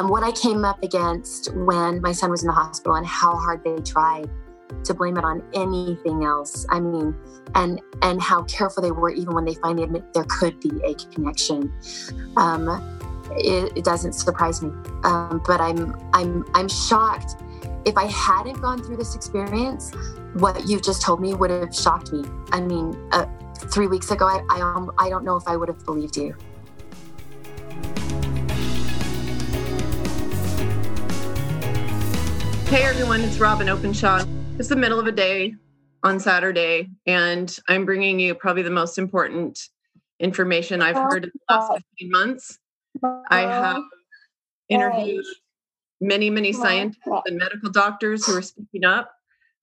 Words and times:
um, 0.00 0.08
what 0.08 0.22
I 0.22 0.32
came 0.32 0.64
up 0.64 0.82
against 0.82 1.54
when 1.54 2.00
my 2.00 2.12
son 2.12 2.30
was 2.30 2.42
in 2.42 2.46
the 2.46 2.54
hospital 2.54 2.94
and 2.94 3.06
how 3.06 3.36
hard 3.36 3.62
they 3.62 3.76
tried 3.82 4.30
to 4.84 4.94
blame 4.94 5.18
it 5.18 5.24
on 5.24 5.42
anything 5.52 6.24
else. 6.24 6.64
I 6.70 6.80
mean, 6.80 7.14
and 7.54 7.80
and 8.02 8.22
how 8.22 8.44
careful 8.44 8.82
they 8.82 8.92
were 8.92 9.10
even 9.10 9.34
when 9.34 9.44
they 9.44 9.54
finally 9.54 9.82
admit 9.82 10.14
there 10.14 10.24
could 10.24 10.58
be 10.60 10.70
a 10.84 10.94
connection. 11.12 11.72
Um, 12.36 12.68
it, 13.32 13.76
it, 13.76 13.84
doesn't 13.84 14.14
surprise 14.14 14.62
me, 14.62 14.70
um, 15.04 15.42
but 15.46 15.60
I'm 15.60 15.94
I'm 16.14 16.44
I'm 16.54 16.68
shocked. 16.68 17.42
If 17.84 17.96
I 17.98 18.06
hadn't 18.06 18.60
gone 18.60 18.82
through 18.82 18.96
this 18.96 19.14
experience, 19.14 19.92
what 20.34 20.66
you 20.66 20.80
just 20.80 21.02
told 21.02 21.20
me 21.20 21.34
would 21.34 21.50
have 21.50 21.74
shocked 21.74 22.12
me. 22.12 22.24
I 22.52 22.60
mean, 22.60 22.96
uh, 23.12 23.26
three 23.70 23.86
weeks 23.86 24.10
ago, 24.10 24.26
I 24.26 24.42
I, 24.48 25.06
I 25.06 25.10
don't 25.10 25.24
know 25.24 25.36
if 25.36 25.46
I 25.46 25.56
would 25.56 25.68
have 25.68 25.84
believed 25.84 26.16
you. 26.16 26.34
Hey 32.70 32.84
everyone, 32.84 33.22
it's 33.22 33.38
Robyn 33.38 33.68
Openshaw. 33.68 34.24
It's 34.60 34.68
the 34.68 34.76
middle 34.76 35.00
of 35.00 35.08
a 35.08 35.10
day 35.10 35.56
on 36.04 36.20
Saturday, 36.20 36.88
and 37.04 37.58
I'm 37.66 37.84
bringing 37.84 38.20
you 38.20 38.32
probably 38.36 38.62
the 38.62 38.70
most 38.70 38.96
important 38.96 39.58
information 40.20 40.80
I've 40.80 40.94
heard 40.94 41.24
in 41.24 41.32
the 41.34 41.52
last 41.52 41.72
15 41.98 42.10
months. 42.12 42.60
I 43.28 43.40
have 43.40 43.82
interviewed 44.68 45.24
many, 46.00 46.30
many 46.30 46.52
scientists 46.52 47.02
and 47.26 47.38
medical 47.38 47.70
doctors 47.70 48.24
who 48.24 48.36
are 48.38 48.42
speaking 48.42 48.84
up 48.84 49.10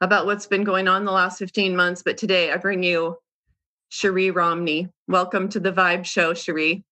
about 0.01 0.25
what's 0.25 0.45
been 0.45 0.65
going 0.65 0.89
on 0.89 1.05
the 1.05 1.13
last 1.13 1.39
15 1.39 1.77
months. 1.77 2.03
But 2.03 2.17
today 2.17 2.51
I 2.51 2.57
bring 2.57 2.83
you 2.83 3.15
Cherie 3.87 4.31
Romney. 4.31 4.89
Welcome 5.07 5.47
to 5.47 5.61
the 5.61 5.71
Vibe 5.71 6.03
Show, 6.03 6.33
Cherie. 6.33 6.83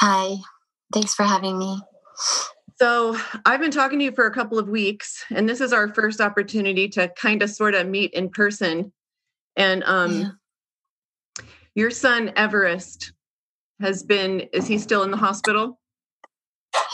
Hi, 0.00 0.34
thanks 0.92 1.14
for 1.14 1.22
having 1.22 1.56
me. 1.56 1.80
So, 2.78 3.16
I've 3.46 3.60
been 3.60 3.70
talking 3.70 3.98
to 4.00 4.04
you 4.04 4.12
for 4.12 4.26
a 4.26 4.34
couple 4.34 4.58
of 4.58 4.68
weeks, 4.68 5.24
and 5.30 5.48
this 5.48 5.62
is 5.62 5.72
our 5.72 5.94
first 5.94 6.20
opportunity 6.20 6.88
to 6.90 7.08
kind 7.08 7.42
of 7.42 7.48
sort 7.48 7.74
of 7.74 7.88
meet 7.88 8.12
in 8.12 8.28
person. 8.28 8.92
And 9.56 9.82
um, 9.84 10.20
yeah. 10.20 11.44
your 11.74 11.90
son, 11.90 12.32
Everest, 12.36 13.12
has 13.80 14.02
been, 14.02 14.40
is 14.52 14.66
he 14.66 14.78
still 14.78 15.02
in 15.02 15.10
the 15.10 15.16
hospital? 15.16 15.80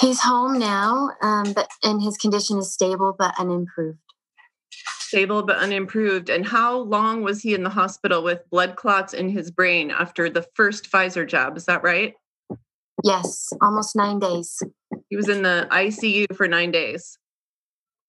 He's 0.00 0.20
home 0.20 0.58
now, 0.58 1.10
um, 1.20 1.52
but 1.52 1.68
and 1.82 2.00
his 2.00 2.16
condition 2.16 2.58
is 2.58 2.72
stable 2.72 3.14
but 3.18 3.34
unimproved. 3.38 3.98
Stable 5.00 5.42
but 5.42 5.56
unimproved. 5.56 6.30
And 6.30 6.46
how 6.46 6.78
long 6.78 7.22
was 7.22 7.42
he 7.42 7.54
in 7.54 7.62
the 7.62 7.70
hospital 7.70 8.22
with 8.22 8.48
blood 8.50 8.76
clots 8.76 9.12
in 9.12 9.28
his 9.28 9.50
brain 9.50 9.90
after 9.90 10.30
the 10.30 10.46
first 10.54 10.90
Pfizer 10.90 11.28
jab? 11.28 11.56
Is 11.56 11.66
that 11.66 11.82
right? 11.82 12.14
Yes, 13.04 13.52
almost 13.60 13.96
nine 13.96 14.18
days. 14.18 14.62
He 15.12 15.16
was 15.16 15.28
in 15.28 15.42
the 15.42 15.68
ICU 15.70 16.34
for 16.34 16.48
nine 16.48 16.70
days. 16.70 17.18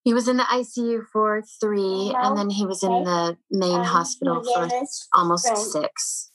He 0.06 0.14
was 0.14 0.30
in 0.30 0.38
the 0.38 0.44
ICU 0.44 1.04
for 1.12 1.44
three, 1.60 2.14
and 2.16 2.38
then 2.38 2.50
he 2.50 2.66
was 2.66 2.82
in 2.82 3.04
the 3.04 3.36
main 3.52 3.80
um, 3.80 3.84
hospital 3.84 4.42
for 4.42 4.70
almost 5.14 5.54
six. 5.74 6.32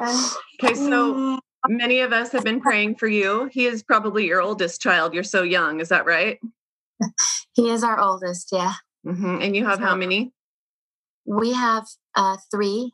Okay, 0.00 0.74
so 0.74 1.40
many 1.66 1.98
of 2.02 2.12
us 2.12 2.30
have 2.30 2.44
been 2.44 2.60
praying 2.60 2.94
for 2.98 3.08
you. 3.08 3.50
He 3.50 3.66
is 3.66 3.82
probably 3.82 4.24
your 4.24 4.40
oldest 4.40 4.80
child. 4.80 5.12
You're 5.12 5.24
so 5.24 5.42
young. 5.42 5.80
Is 5.80 5.88
that 5.88 6.06
right? 6.06 6.38
he 7.54 7.68
is 7.68 7.82
our 7.82 7.98
oldest, 7.98 8.50
yeah. 8.52 8.74
Mm-hmm. 9.04 9.38
And 9.42 9.56
you 9.56 9.66
have 9.66 9.80
so 9.80 9.86
how 9.86 9.96
many? 9.96 10.32
We 11.26 11.52
have 11.52 11.88
uh, 12.14 12.36
three, 12.48 12.92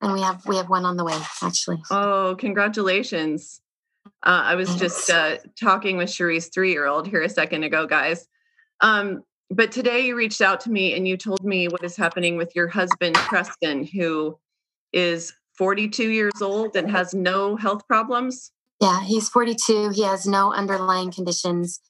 and 0.00 0.14
we 0.14 0.22
have 0.22 0.46
we 0.46 0.56
have 0.56 0.70
one 0.70 0.86
on 0.86 0.96
the 0.96 1.04
way. 1.04 1.18
Actually. 1.42 1.82
Oh, 1.90 2.34
congratulations! 2.38 3.60
Uh, 4.24 4.42
I 4.44 4.54
was 4.54 4.74
just 4.76 5.10
uh, 5.10 5.38
talking 5.60 5.96
with 5.96 6.08
Cherie's 6.08 6.48
three 6.48 6.70
year 6.70 6.86
old 6.86 7.08
here 7.08 7.22
a 7.22 7.28
second 7.28 7.64
ago, 7.64 7.86
guys. 7.86 8.26
Um, 8.80 9.22
but 9.50 9.72
today 9.72 10.00
you 10.00 10.16
reached 10.16 10.40
out 10.40 10.60
to 10.60 10.70
me 10.70 10.94
and 10.94 11.06
you 11.06 11.16
told 11.16 11.44
me 11.44 11.68
what 11.68 11.82
is 11.84 11.96
happening 11.96 12.36
with 12.36 12.54
your 12.54 12.68
husband, 12.68 13.16
Preston, 13.16 13.84
who 13.84 14.38
is 14.92 15.32
42 15.58 16.10
years 16.10 16.40
old 16.40 16.76
and 16.76 16.90
has 16.90 17.12
no 17.12 17.56
health 17.56 17.86
problems. 17.86 18.52
Yeah, 18.80 19.02
he's 19.02 19.28
42. 19.28 19.90
He 19.90 20.04
has 20.04 20.26
no 20.26 20.52
underlying 20.52 21.12
conditions. 21.12 21.80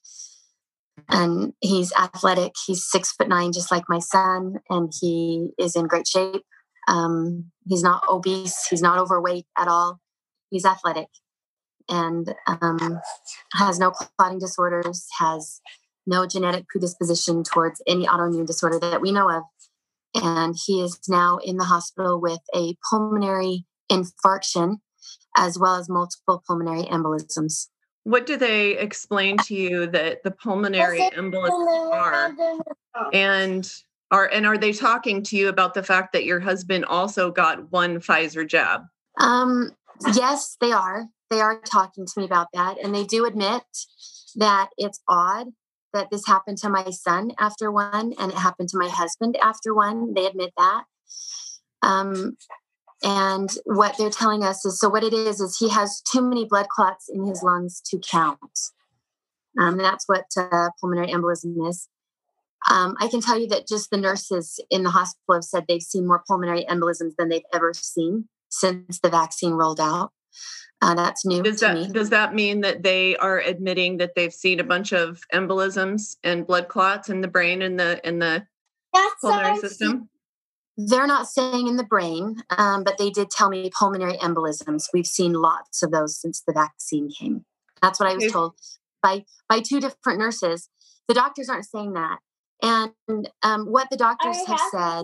And 1.09 1.53
he's 1.59 1.93
athletic. 1.93 2.53
He's 2.65 2.85
six 2.85 3.11
foot 3.11 3.27
nine, 3.27 3.51
just 3.51 3.71
like 3.71 3.83
my 3.89 3.99
son, 3.99 4.57
and 4.69 4.91
he 5.01 5.49
is 5.57 5.75
in 5.75 5.87
great 5.87 6.07
shape. 6.07 6.43
Um, 6.87 7.51
he's 7.65 7.81
not 7.81 8.03
obese. 8.09 8.67
He's 8.69 8.81
not 8.81 8.99
overweight 8.99 9.45
at 9.57 9.67
all. 9.67 9.99
He's 10.49 10.65
athletic 10.65 11.07
and 11.89 12.33
um, 12.47 12.99
has 13.53 13.79
no 13.79 13.91
clotting 13.91 14.39
disorders, 14.39 15.07
has 15.19 15.61
no 16.05 16.25
genetic 16.25 16.67
predisposition 16.67 17.43
towards 17.43 17.81
any 17.87 18.05
autoimmune 18.05 18.45
disorder 18.45 18.79
that 18.79 19.01
we 19.01 19.11
know 19.11 19.29
of. 19.29 19.43
And 20.15 20.55
he 20.65 20.81
is 20.81 20.99
now 21.07 21.37
in 21.37 21.57
the 21.57 21.63
hospital 21.63 22.21
with 22.21 22.39
a 22.55 22.75
pulmonary 22.89 23.65
infarction 23.91 24.77
as 25.35 25.57
well 25.57 25.75
as 25.75 25.89
multiple 25.89 26.43
pulmonary 26.45 26.83
embolisms. 26.83 27.67
What 28.03 28.25
do 28.25 28.37
they 28.37 28.77
explain 28.77 29.37
to 29.39 29.55
you 29.55 29.87
that 29.87 30.23
the 30.23 30.31
pulmonary 30.31 30.99
embolisms 31.15 31.93
are? 31.93 32.35
And 33.13 33.71
are 34.11 34.29
and 34.31 34.45
are 34.45 34.57
they 34.57 34.73
talking 34.73 35.23
to 35.23 35.37
you 35.37 35.47
about 35.47 35.73
the 35.73 35.83
fact 35.83 36.13
that 36.13 36.25
your 36.25 36.39
husband 36.39 36.85
also 36.85 37.31
got 37.31 37.71
one 37.71 37.99
Pfizer 37.99 38.47
jab? 38.47 38.83
Um, 39.19 39.71
yes, 40.15 40.57
they 40.59 40.71
are 40.71 41.07
they 41.29 41.41
are 41.41 41.59
talking 41.61 42.05
to 42.05 42.13
me 42.19 42.25
about 42.25 42.47
that. 42.53 42.77
And 42.83 42.93
they 42.93 43.03
do 43.03 43.25
admit 43.25 43.63
that 44.35 44.69
it's 44.77 45.01
odd 45.07 45.47
that 45.93 46.09
this 46.11 46.27
happened 46.27 46.57
to 46.59 46.69
my 46.69 46.89
son 46.91 47.31
after 47.39 47.71
one 47.71 48.13
and 48.19 48.31
it 48.31 48.37
happened 48.37 48.69
to 48.69 48.77
my 48.77 48.89
husband 48.89 49.37
after 49.41 49.73
one. 49.73 50.13
They 50.13 50.25
admit 50.25 50.53
that. 50.57 50.83
Um, 51.81 52.37
and 53.03 53.49
what 53.65 53.97
they're 53.97 54.09
telling 54.09 54.43
us 54.43 54.63
is 54.65 54.79
so 54.79 54.89
what 54.89 55.03
it 55.03 55.13
is 55.13 55.41
is 55.41 55.57
he 55.57 55.69
has 55.69 56.01
too 56.01 56.21
many 56.21 56.45
blood 56.45 56.69
clots 56.69 57.09
in 57.09 57.25
his 57.25 57.43
lungs 57.43 57.81
to 57.87 57.99
count. 57.99 58.39
Um, 59.59 59.77
that's 59.77 60.07
what 60.07 60.25
uh, 60.37 60.69
pulmonary 60.79 61.11
embolism 61.11 61.67
is. 61.69 61.89
Um, 62.69 62.95
I 62.99 63.07
can 63.09 63.21
tell 63.21 63.37
you 63.37 63.47
that 63.49 63.67
just 63.67 63.89
the 63.89 63.97
nurses 63.97 64.59
in 64.69 64.83
the 64.83 64.89
hospital 64.89 65.35
have 65.35 65.43
said 65.43 65.65
they've 65.67 65.81
seen 65.81 66.07
more 66.07 66.23
pulmonary 66.25 66.65
embolisms 66.69 67.15
than 67.17 67.29
they've 67.29 67.41
ever 67.53 67.73
seen 67.73 68.29
since 68.53 68.99
the 68.99 69.09
vaccine 69.09 69.53
rolled 69.53 69.79
out. 69.79 70.11
Uh, 70.81 70.93
that's 70.95 71.25
new 71.25 71.41
does 71.41 71.61
that, 71.61 71.75
me. 71.75 71.87
Does 71.87 72.09
that 72.09 72.35
mean 72.35 72.61
that 72.61 72.83
they 72.83 73.15
are 73.17 73.39
admitting 73.39 73.97
that 73.97 74.15
they've 74.15 74.33
seen 74.33 74.59
a 74.59 74.65
bunch 74.65 74.91
of 74.91 75.21
embolisms 75.33 76.17
and 76.23 76.45
blood 76.45 76.67
clots 76.67 77.09
in 77.09 77.21
the 77.21 77.27
brain 77.27 77.61
and 77.61 77.79
the 77.79 78.05
in 78.05 78.19
the 78.19 78.45
that's 78.93 79.15
pulmonary 79.21 79.59
system? 79.59 80.09
They're 80.75 81.07
not 81.07 81.27
saying 81.27 81.67
in 81.67 81.77
the 81.77 81.83
brain, 81.83 82.43
um, 82.57 82.83
but 82.83 82.97
they 82.97 83.11
did 83.11 83.29
tell 83.29 83.49
me 83.49 83.69
pulmonary 83.77 84.17
embolisms. 84.17 84.87
We've 84.93 85.07
seen 85.07 85.33
lots 85.33 85.83
of 85.83 85.91
those 85.91 86.19
since 86.19 86.41
the 86.45 86.51
vaccine 86.51 87.09
came. 87.09 87.45
That's 87.81 87.99
what 87.99 88.09
I 88.09 88.15
was 88.15 88.25
okay. 88.25 88.33
told 88.33 88.55
by 89.01 89.23
by 89.47 89.61
two 89.61 89.79
different 89.79 90.19
nurses. 90.19 90.67
The 91.07 91.13
doctors 91.13 91.47
aren't 91.47 91.65
saying 91.65 91.93
that. 91.93 92.19
And 92.61 93.29
um, 93.41 93.65
what 93.65 93.89
the 93.89 93.97
doctors 93.97 94.37
have 94.47 94.59
said 94.71 95.03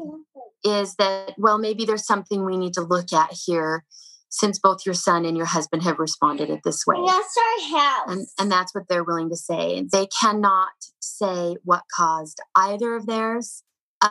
is 0.63 0.95
that, 0.95 1.33
well, 1.37 1.57
maybe 1.57 1.85
there's 1.85 2.05
something 2.05 2.45
we 2.45 2.57
need 2.57 2.73
to 2.73 2.81
look 2.81 3.13
at 3.13 3.31
here 3.45 3.85
since 4.29 4.59
both 4.59 4.85
your 4.85 4.93
son 4.93 5.25
and 5.25 5.35
your 5.35 5.47
husband 5.47 5.83
have 5.83 5.99
responded 5.99 6.49
it 6.49 6.61
this 6.63 6.85
way. 6.85 6.97
That's 7.05 7.35
our 7.37 7.79
house. 7.79 8.11
And, 8.11 8.27
and 8.39 8.51
that's 8.51 8.75
what 8.75 8.87
they're 8.87 9.03
willing 9.03 9.29
to 9.29 9.35
say. 9.35 9.85
They 9.91 10.07
cannot 10.07 10.69
say 10.99 11.57
what 11.63 11.83
caused 11.95 12.39
either 12.55 12.95
of 12.95 13.07
theirs 13.07 13.63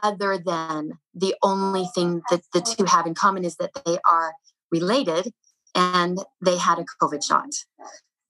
other 0.02 0.36
than 0.36 0.92
the 1.14 1.34
only 1.42 1.86
thing 1.94 2.22
that 2.30 2.42
the 2.52 2.60
two 2.60 2.84
have 2.84 3.06
in 3.06 3.14
common 3.14 3.44
is 3.44 3.56
that 3.56 3.70
they 3.86 3.98
are 4.10 4.34
related 4.70 5.32
and 5.74 6.18
they 6.44 6.56
had 6.56 6.78
a 6.78 6.84
COVID 7.00 7.24
shot. 7.24 7.50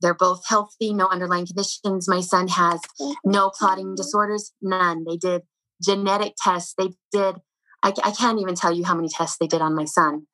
They're 0.00 0.14
both 0.14 0.46
healthy, 0.46 0.92
no 0.92 1.08
underlying 1.08 1.46
conditions. 1.46 2.08
My 2.08 2.20
son 2.20 2.48
has 2.48 2.80
no 3.24 3.50
clotting 3.50 3.94
disorders, 3.94 4.52
none. 4.62 5.04
They 5.04 5.16
did 5.16 5.42
genetic 5.82 6.34
tests. 6.42 6.74
They 6.76 6.90
did, 7.12 7.36
I, 7.82 7.92
I 8.04 8.10
can't 8.10 8.40
even 8.40 8.54
tell 8.54 8.72
you 8.72 8.84
how 8.84 8.94
many 8.94 9.08
tests 9.08 9.36
they 9.38 9.46
did 9.46 9.62
on 9.62 9.74
my 9.74 9.84
son 9.84 10.26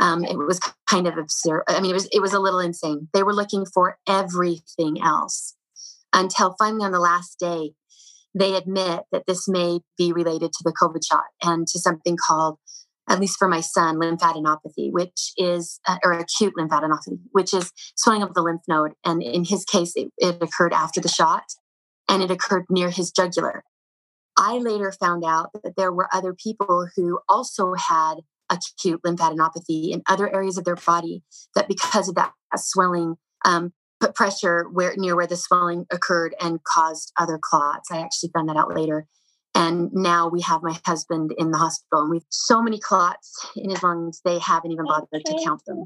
um, 0.00 0.24
it 0.24 0.36
was 0.36 0.60
kind 0.88 1.06
of 1.06 1.18
absurd. 1.18 1.64
I 1.68 1.80
mean, 1.80 1.90
it 1.90 1.94
was 1.94 2.08
it 2.12 2.20
was 2.20 2.32
a 2.32 2.38
little 2.38 2.60
insane. 2.60 3.08
They 3.12 3.22
were 3.22 3.34
looking 3.34 3.66
for 3.66 3.98
everything 4.06 5.02
else 5.02 5.56
until 6.12 6.54
finally 6.58 6.84
on 6.84 6.92
the 6.92 7.00
last 7.00 7.38
day, 7.38 7.72
they 8.34 8.54
admit 8.54 9.02
that 9.12 9.24
this 9.26 9.48
may 9.48 9.80
be 9.96 10.12
related 10.12 10.52
to 10.52 10.62
the 10.64 10.72
COVID 10.72 11.00
shot 11.04 11.24
and 11.42 11.66
to 11.66 11.78
something 11.78 12.16
called, 12.28 12.58
at 13.08 13.20
least 13.20 13.36
for 13.38 13.48
my 13.48 13.60
son, 13.60 13.98
lymphadenopathy, 13.98 14.90
which 14.90 15.32
is 15.36 15.80
uh, 15.86 15.98
or 16.04 16.12
acute 16.12 16.54
lymphadenopathy, 16.56 17.18
which 17.32 17.52
is 17.52 17.72
swelling 17.96 18.22
of 18.22 18.34
the 18.34 18.42
lymph 18.42 18.62
node. 18.68 18.92
And 19.04 19.22
in 19.22 19.44
his 19.44 19.64
case, 19.64 19.92
it, 19.96 20.08
it 20.18 20.42
occurred 20.42 20.72
after 20.72 21.00
the 21.00 21.08
shot, 21.08 21.44
and 22.08 22.22
it 22.22 22.30
occurred 22.30 22.66
near 22.70 22.90
his 22.90 23.10
jugular. 23.10 23.64
I 24.38 24.58
later 24.58 24.92
found 24.92 25.24
out 25.24 25.50
that 25.64 25.76
there 25.76 25.92
were 25.92 26.08
other 26.12 26.32
people 26.32 26.86
who 26.94 27.18
also 27.28 27.74
had 27.74 28.14
acute 28.48 29.02
lymphadenopathy 29.02 29.90
in 29.90 30.02
other 30.08 30.32
areas 30.32 30.56
of 30.56 30.64
their 30.64 30.76
body 30.76 31.22
that 31.54 31.68
because 31.68 32.08
of 32.08 32.14
that 32.14 32.32
swelling 32.56 33.16
um, 33.44 33.72
put 34.00 34.14
pressure 34.14 34.66
where 34.72 34.94
near 34.96 35.16
where 35.16 35.26
the 35.26 35.36
swelling 35.36 35.86
occurred 35.90 36.34
and 36.40 36.62
caused 36.64 37.12
other 37.18 37.38
clots. 37.40 37.90
I 37.90 38.00
actually 38.00 38.30
found 38.32 38.48
that 38.48 38.56
out 38.56 38.74
later. 38.74 39.06
And 39.54 39.90
now 39.92 40.28
we 40.28 40.40
have 40.42 40.62
my 40.62 40.78
husband 40.86 41.32
in 41.36 41.50
the 41.50 41.58
hospital, 41.58 42.02
and 42.02 42.10
we've 42.10 42.22
so 42.28 42.62
many 42.62 42.78
clots 42.78 43.44
in 43.56 43.70
his 43.70 43.82
lungs, 43.82 44.20
they 44.24 44.38
haven't 44.38 44.70
even 44.70 44.84
bothered 44.84 45.24
to 45.24 45.42
count 45.44 45.62
them. 45.66 45.84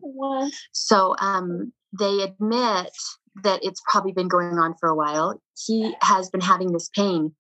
So 0.73 1.15
um, 1.19 1.73
they 1.99 2.21
admit 2.21 2.91
that 3.45 3.65
it's 3.65 3.81
probably 3.89 4.13
been 4.13 4.29
going 4.29 4.59
on 4.59 4.75
for 4.79 4.91
a 4.91 4.95
while. 4.95 5.41
He 5.67 5.95
has 6.03 6.29
been 6.29 6.43
having 6.43 6.73
this 6.73 6.91
pain 6.95 7.35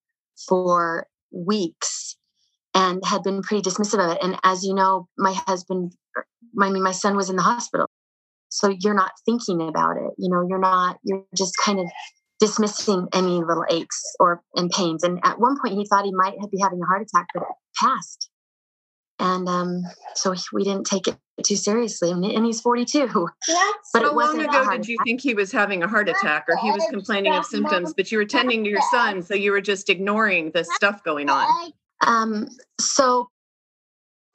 for 0.49 1.06
weeks 1.31 2.17
and 2.75 3.02
had 3.05 3.23
been 3.23 3.43
pretty 3.43 3.69
dismissive 3.69 4.05
of 4.05 4.12
it. 4.12 4.23
And 4.23 4.37
as 4.44 4.64
you 4.64 4.75
know, 4.75 5.08
my 5.19 5.32
husband, 5.46 5.93
er, 6.17 6.26
I 6.61 6.70
mean, 6.70 6.82
my 6.82 6.93
son 6.93 7.17
was 7.17 7.31
in 7.31 7.37
the 7.37 7.43
hospital. 7.43 7.87
So 8.49 8.75
you're 8.81 8.94
not 8.94 9.12
thinking 9.25 9.62
about 9.62 9.96
it. 9.96 10.12
You 10.19 10.31
know, 10.31 10.46
you're 10.46 10.58
not, 10.58 10.99
you're 11.02 11.25
just 11.37 11.55
kind 11.64 11.81
of 11.81 11.87
dismissing 12.38 13.08
any 13.12 13.43
little 13.43 13.64
aches 13.70 14.02
or 14.20 14.43
and 14.56 14.70
pains. 14.70 15.05
And 15.05 15.20
at 15.23 15.38
one 15.38 15.56
point, 15.62 15.75
he 15.79 15.87
thought 15.87 16.05
he 16.05 16.12
might 16.12 16.35
be 16.50 16.58
having 16.61 16.81
a 16.82 16.87
heart 16.87 17.02
attack, 17.02 17.28
but 17.32 17.43
it 17.43 17.49
passed. 17.81 18.28
And 19.23 19.49
um, 19.49 19.85
so 20.17 20.35
we 20.53 20.65
didn't 20.65 20.85
take 20.85 21.07
it 21.07 21.17
too 21.45 21.55
seriously. 21.55 22.11
And 22.11 22.45
he's 22.45 22.61
42. 22.61 23.07
But 23.93 24.03
how 24.03 24.17
long 24.17 24.41
ago 24.41 24.69
did 24.71 24.89
you 24.89 24.97
attack. 24.97 25.05
think 25.05 25.21
he 25.21 25.35
was 25.35 25.53
having 25.53 25.85
a 25.85 25.89
heart 25.89 26.09
attack 26.09 26.47
or 26.49 26.57
he 26.57 26.73
was 26.73 26.85
complaining 26.91 27.33
of 27.33 27.47
symptoms, 27.47 27.95
but 27.97 28.11
you 28.11 28.19
were 28.19 28.25
tending 28.25 28.65
to 28.65 28.71
your 28.71 28.83
son, 28.91 29.23
so 29.23 29.35
you 29.35 29.53
were 29.53 29.61
just 29.61 29.89
ignoring 29.89 30.51
the 30.51 30.65
stuff 30.65 31.05
going 31.05 31.31
on? 31.31 31.73
Um, 32.05 32.49
so, 32.81 33.31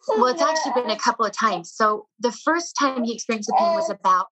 well, 0.08 0.28
it's 0.28 0.42
actually 0.42 0.82
been 0.82 0.90
a 0.90 0.98
couple 0.98 1.26
of 1.26 1.38
times. 1.38 1.74
So 1.76 2.08
the 2.20 2.32
first 2.32 2.74
time 2.80 3.04
he 3.04 3.14
experienced 3.14 3.48
the 3.48 3.58
pain 3.60 3.74
was 3.74 3.90
about 3.90 4.28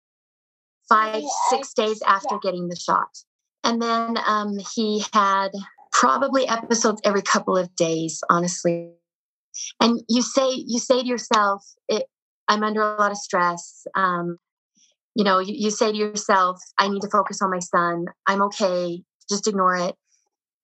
five, 0.88 1.24
six 1.50 1.74
days 1.74 2.02
after 2.08 2.40
getting 2.42 2.70
the 2.70 2.78
shot. 2.78 3.10
And 3.66 3.82
then 3.82 4.18
um, 4.26 4.58
he 4.74 5.04
had 5.12 5.50
probably 5.92 6.48
episodes 6.48 7.02
every 7.04 7.24
couple 7.24 7.58
of 7.58 7.76
days, 7.76 8.24
honestly. 8.30 8.94
And 9.80 10.02
you 10.10 10.22
say 10.22 10.52
you 10.52 10.80
say 10.80 11.02
to 11.02 11.08
yourself, 11.08 11.66
it, 11.88 12.06
"I'm 12.48 12.64
under 12.64 12.82
a 12.82 12.96
lot 12.96 13.12
of 13.12 13.18
stress." 13.18 13.86
Um, 13.96 14.38
you 15.16 15.24
know, 15.24 15.40
you, 15.40 15.54
you 15.56 15.72
say 15.72 15.92
to 15.92 15.98
yourself, 15.98 16.60
"I 16.78 16.88
need 16.90 17.02
to 17.02 17.10
focus 17.10 17.42
on 17.42 17.52
my 17.52 17.60
son. 17.60 18.06
I'm 18.28 18.42
okay. 18.44 19.02
Just 19.30 19.48
ignore 19.48 19.76
it." 19.76 19.96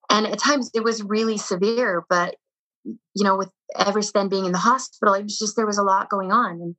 And 0.10 0.28
at 0.28 0.40
times 0.40 0.70
it 0.74 0.84
was 0.84 1.04
really 1.04 1.38
severe, 1.38 2.04
but 2.10 2.36
you 2.84 3.24
know, 3.24 3.38
with 3.38 3.52
Everest 3.78 4.14
then 4.14 4.28
being 4.28 4.46
in 4.46 4.52
the 4.52 4.58
hospital, 4.58 5.14
it 5.14 5.24
was 5.24 5.38
just 5.38 5.56
there 5.56 5.68
was 5.68 5.78
a 5.78 5.84
lot 5.84 6.10
going 6.10 6.32
on. 6.32 6.54
And 6.54 6.76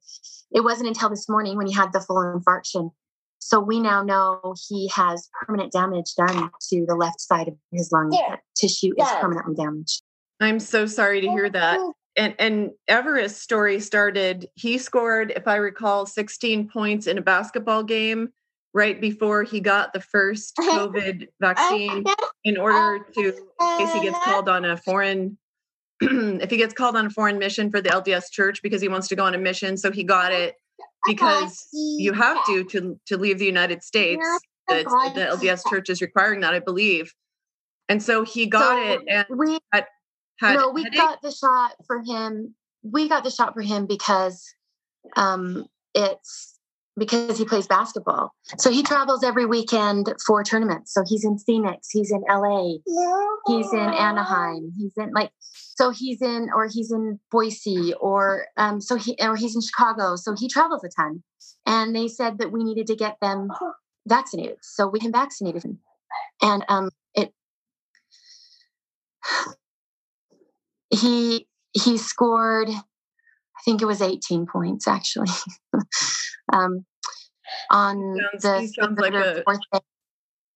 it 0.50 0.61
wasn't 0.61 0.88
until 0.88 1.09
this 1.09 1.29
morning 1.29 1.56
when 1.56 1.67
he 1.67 1.73
had 1.73 1.93
the 1.93 2.00
full 2.00 2.17
infarction 2.17 2.91
so 3.44 3.59
we 3.59 3.81
now 3.81 4.05
know 4.05 4.55
he 4.69 4.88
has 4.94 5.29
permanent 5.32 5.73
damage 5.73 6.14
done 6.17 6.49
to 6.70 6.85
the 6.87 6.94
left 6.94 7.20
side 7.20 7.49
of 7.49 7.55
his 7.73 7.91
lung. 7.91 8.12
Yeah. 8.12 8.37
tissue 8.56 8.93
is 8.97 9.09
permanently 9.20 9.56
damaged. 9.56 10.03
I'm 10.41 10.61
so 10.61 10.87
sorry 10.87 11.20
to 11.23 11.29
hear 11.29 11.50
that. 11.50 11.81
And 12.17 12.35
and 12.38 12.70
Everest's 12.88 13.41
story 13.41 13.81
started. 13.81 14.49
He 14.55 14.79
scored, 14.79 15.32
if 15.35 15.49
I 15.49 15.56
recall, 15.56 16.06
16 16.06 16.69
points 16.69 17.06
in 17.06 17.19
a 17.19 17.23
basketball 17.23 17.82
game 17.82 18.31
right 18.75 19.00
before 19.00 19.43
he 19.43 19.61
got 19.61 19.93
the 19.93 20.00
first 20.00 20.56
COVID 20.61 21.29
vaccine 21.41 22.05
in 22.44 22.56
order 22.56 23.05
to, 23.14 23.20
in 23.20 23.79
case 23.79 23.93
he 23.93 24.00
gets 24.00 24.19
called 24.25 24.49
on 24.49 24.64
a 24.64 24.76
foreign, 24.76 25.38
if 26.00 26.50
he 26.50 26.56
gets 26.56 26.75
called 26.75 26.97
on 26.97 27.06
a 27.06 27.11
foreign 27.11 27.38
mission 27.38 27.70
for 27.70 27.81
the 27.81 27.91
LDS 27.91 28.31
church 28.31 28.62
because 28.62 28.81
he 28.81 28.88
wants 28.88 29.09
to 29.09 29.17
go 29.17 29.25
on 29.25 29.35
a 29.35 29.38
mission. 29.38 29.76
So 29.76 29.91
he 29.91 30.05
got 30.05 30.32
it 30.32 30.55
because 31.06 31.67
you 31.73 32.12
have 32.12 32.44
to 32.47 32.64
to 32.64 32.99
to 33.06 33.17
leave 33.17 33.38
the 33.38 33.47
United 33.47 33.82
States. 33.82 34.26
The, 34.69 34.85
the 35.14 35.20
LDS 35.37 35.69
Church 35.69 35.91
is 35.91 36.00
requiring 36.00 36.41
that, 36.41 36.55
I 36.55 36.61
believe. 36.61 37.12
And 37.88 38.03
so 38.03 38.25
he 38.25 38.47
got 38.47 38.76
so 38.76 38.93
it, 38.93 39.00
and 39.09 39.26
we 39.38 39.59
had, 39.73 39.87
had 40.42 40.56
no, 40.56 40.70
we 40.70 40.88
got 40.90 41.22
the 41.22 41.30
shot 41.30 41.72
for 41.86 42.02
him. 42.02 42.54
We 42.82 43.08
got 43.08 43.24
the 43.24 43.30
shot 43.30 43.54
for 43.54 43.62
him 43.62 43.86
because 43.86 44.44
um, 45.16 45.66
it's 45.94 46.58
because 46.98 47.38
he 47.38 47.44
plays 47.44 47.66
basketball. 47.66 48.34
So 48.58 48.70
he 48.70 48.82
travels 48.82 49.24
every 49.24 49.46
weekend 49.46 50.12
for 50.26 50.42
tournaments. 50.44 50.92
So 50.92 51.02
he's 51.06 51.24
in 51.24 51.38
Phoenix, 51.38 51.88
he's 51.90 52.10
in 52.10 52.22
LA, 52.28 52.74
he's 53.46 53.72
in 53.72 53.78
Anaheim, 53.78 54.72
he's 54.76 54.92
in 54.96 55.12
like 55.12 55.30
so 55.40 55.90
he's 55.90 56.20
in 56.20 56.48
or 56.54 56.68
he's 56.70 56.92
in 56.92 57.18
Boise 57.30 57.94
or 57.98 58.46
um 58.56 58.80
so 58.80 58.96
he 58.96 59.16
or 59.20 59.36
he's 59.36 59.54
in 59.54 59.62
Chicago. 59.62 60.16
So 60.16 60.34
he 60.38 60.48
travels 60.48 60.84
a 60.84 60.88
ton. 60.88 61.22
And 61.64 61.94
they 61.94 62.08
said 62.08 62.38
that 62.38 62.52
we 62.52 62.64
needed 62.64 62.88
to 62.88 62.96
get 62.96 63.16
them 63.22 63.48
vaccinated. 64.06 64.58
So 64.62 64.86
we 64.88 64.98
can 64.98 65.12
vaccinate 65.12 65.62
him. 65.62 65.78
And 66.42 66.64
um 66.68 66.90
it 67.14 67.32
he 70.92 71.46
he 71.72 71.96
scored 71.98 72.68
I 73.62 73.64
think 73.64 73.80
it 73.80 73.86
was 73.86 74.02
18 74.02 74.46
points 74.46 74.88
actually. 74.88 75.28
um, 76.52 76.84
on 77.70 78.18
sounds, 78.38 78.72
the, 78.72 78.94
like 78.98 79.14
a... 79.14 79.42
fourth 79.44 79.60
day 79.72 79.80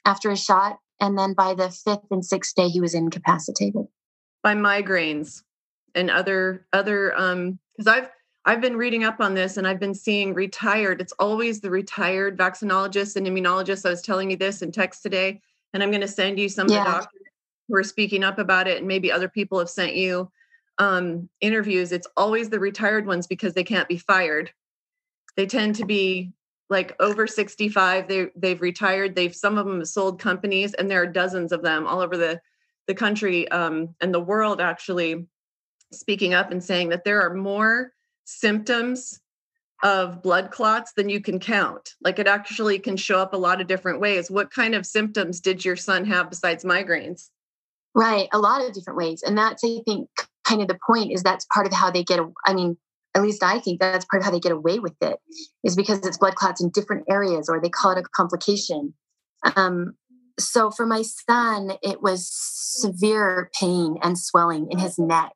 after 0.05 0.31
a 0.31 0.37
shot. 0.37 0.79
And 1.01 1.19
then 1.19 1.35
by 1.35 1.55
the 1.55 1.71
fifth 1.71 2.07
and 2.11 2.25
sixth 2.25 2.55
day, 2.55 2.69
he 2.69 2.81
was 2.81 2.95
incapacitated. 2.95 3.87
By 4.43 4.55
migraines 4.55 5.43
and 5.95 6.11
other, 6.11 6.67
other, 6.73 7.17
um, 7.19 7.59
because 7.77 7.87
I've, 7.87 8.09
I've 8.47 8.61
been 8.61 8.77
reading 8.77 9.05
up 9.05 9.21
on 9.21 9.35
this 9.35 9.57
and 9.57 9.67
I've 9.67 9.81
been 9.81 9.95
seeing 9.95 10.33
retired. 10.33 11.01
It's 11.01 11.13
always 11.19 11.61
the 11.61 11.71
retired 11.71 12.39
vaccinologists 12.39 13.17
and 13.17 13.27
immunologists. 13.27 13.85
I 13.85 13.91
was 13.91 14.03
telling 14.03 14.31
you 14.31 14.37
this 14.37 14.63
in 14.63 14.73
text 14.73 15.03
today, 15.03 15.41
and 15.75 15.83
I'm 15.83 15.91
going 15.91 16.01
to 16.01 16.09
send 16.09 16.39
you 16.39 16.49
some 16.49 16.69
yeah. 16.69 16.79
of 16.79 16.85
the 16.85 16.91
doctors 16.93 17.26
who 17.69 17.77
are 17.77 17.85
speaking 17.85 18.25
up 18.25 18.39
about 18.39 18.69
it, 18.69 18.79
and 18.79 18.87
maybe 18.87 19.11
other 19.11 19.29
people 19.29 19.59
have 19.59 19.71
sent 19.71 19.95
you 19.95 20.31
um, 20.79 21.29
interviews. 21.41 21.93
It's 21.93 22.09
always 22.17 22.51
the 22.51 22.61
retired 22.61 23.07
ones 23.07 23.27
because 23.27 23.55
they 23.55 23.65
can't 23.65 23.89
be 23.89 23.99
fired. 23.99 24.51
They 25.37 25.47
tend 25.47 25.77
to 25.77 25.87
be 25.87 26.33
like 26.69 26.97
over 26.99 27.29
65 27.29 28.09
they 28.09 28.27
they've 28.35 28.61
retired 28.61 29.15
they've 29.15 29.37
some 29.37 29.57
of 29.57 29.67
them 29.67 29.79
have 29.79 29.89
sold 29.89 30.21
companies 30.21 30.75
and 30.75 30.91
there 30.91 31.01
are 31.01 31.07
dozens 31.07 31.53
of 31.53 31.63
them 31.63 31.87
all 31.87 32.01
over 32.01 32.17
the 32.17 32.41
the 32.89 32.95
country 32.95 33.49
um, 33.53 33.95
and 34.01 34.13
the 34.13 34.19
world 34.19 34.61
actually 34.61 35.27
speaking 35.93 36.35
up 36.35 36.51
and 36.51 36.63
saying 36.63 36.89
that 36.89 37.05
there 37.05 37.21
are 37.23 37.35
more 37.35 37.93
symptoms 38.25 39.21
of 39.83 40.23
blood 40.23 40.51
clots 40.51 40.93
than 40.97 41.09
you 41.09 41.21
can 41.21 41.39
count. 41.39 41.95
Like 42.01 42.19
it 42.19 42.27
actually 42.27 42.79
can 42.79 42.97
show 42.97 43.19
up 43.19 43.35
a 43.35 43.39
lot 43.39 43.61
of 43.61 43.67
different 43.67 44.01
ways. 44.01 44.31
What 44.31 44.51
kind 44.51 44.75
of 44.75 44.87
symptoms 44.87 45.41
did 45.41 45.65
your 45.65 45.77
son 45.77 46.05
have 46.07 46.31
besides 46.31 46.65
migraines 46.65 47.29
right 47.97 48.29
a 48.33 48.39
lot 48.39 48.65
of 48.65 48.73
different 48.73 48.97
ways 48.97 49.23
and 49.27 49.37
that's 49.37 49.65
i 49.65 49.81
think 49.85 50.09
kind 50.45 50.63
of 50.63 50.69
the 50.69 50.79
point 50.87 51.11
is 51.11 51.25
that's 51.25 51.47
part 51.53 51.67
of 51.67 51.73
how 51.73 51.91
they 51.91 52.05
get 52.05 52.21
i 52.47 52.55
mean 52.55 52.77
at 53.17 53.23
least 53.23 53.43
I 53.43 53.61
think 53.61 53.81
that's 53.81 54.05
part 54.05 54.21
of 54.21 54.27
how 54.27 54.31
they 54.31 54.41
get 54.41 54.53
away 54.53 54.79
with 54.79 54.95
it, 55.01 55.19
is 55.65 55.75
because 55.75 56.07
it's 56.07 56.19
blood 56.19 56.35
clots 56.35 56.63
in 56.63 56.69
different 56.69 57.05
areas, 57.09 57.49
or 57.49 57.59
they 57.61 57.71
call 57.71 57.93
it 57.93 57.99
a 57.99 58.03
complication. 58.03 58.93
Um, 59.57 59.95
so 60.39 60.71
for 60.71 60.85
my 60.85 61.01
son, 61.01 61.73
it 61.83 62.03
was 62.03 62.29
severe 62.31 63.51
pain 63.59 63.97
and 64.03 64.19
swelling 64.19 64.69
in 64.71 64.79
his 64.79 64.99
neck. 64.99 65.33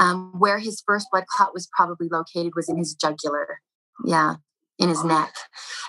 Um, 0.00 0.34
where 0.38 0.58
his 0.58 0.82
first 0.84 1.06
blood 1.10 1.24
clot 1.34 1.54
was 1.54 1.68
probably 1.74 2.08
located 2.10 2.52
was 2.56 2.68
in 2.68 2.76
his 2.76 2.94
jugular. 2.94 3.60
Yeah, 4.04 4.34
in 4.78 4.88
his 4.88 5.04
neck. 5.04 5.32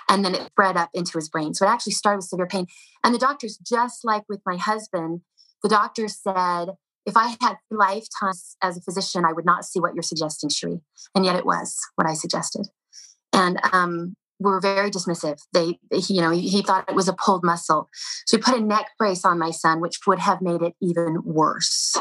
And 0.08 0.24
then 0.24 0.36
it 0.36 0.46
spread 0.46 0.76
up 0.76 0.90
into 0.94 1.18
his 1.18 1.28
brain. 1.28 1.54
So 1.54 1.66
it 1.66 1.70
actually 1.70 1.92
started 1.92 2.18
with 2.18 2.26
severe 2.26 2.46
pain. 2.46 2.66
And 3.02 3.12
the 3.12 3.18
doctors, 3.18 3.58
just 3.58 4.04
like 4.04 4.22
with 4.28 4.40
my 4.46 4.56
husband, 4.56 5.22
the 5.62 5.68
doctor 5.68 6.08
said, 6.08 6.70
if 7.06 7.16
I 7.16 7.36
had 7.40 7.56
lifetimes 7.70 8.56
as 8.62 8.76
a 8.76 8.82
physician, 8.82 9.24
I 9.24 9.32
would 9.32 9.46
not 9.46 9.64
see 9.64 9.80
what 9.80 9.94
you're 9.94 10.02
suggesting, 10.02 10.50
Cherie. 10.50 10.80
And 11.14 11.24
yet 11.24 11.36
it 11.36 11.46
was 11.46 11.76
what 11.96 12.06
I 12.06 12.14
suggested. 12.14 12.68
And 13.32 13.58
um, 13.72 14.14
we 14.38 14.50
were 14.50 14.60
very 14.60 14.90
dismissive. 14.90 15.38
They, 15.52 15.78
he, 15.92 16.14
you 16.14 16.20
know, 16.20 16.30
he 16.30 16.62
thought 16.62 16.88
it 16.88 16.94
was 16.94 17.08
a 17.08 17.14
pulled 17.14 17.44
muscle. 17.44 17.88
So 18.26 18.36
he 18.36 18.42
put 18.42 18.56
a 18.56 18.60
neck 18.60 18.86
brace 18.98 19.24
on 19.24 19.38
my 19.38 19.50
son, 19.50 19.80
which 19.80 19.98
would 20.06 20.18
have 20.18 20.40
made 20.40 20.62
it 20.62 20.74
even 20.80 21.22
worse. 21.24 21.96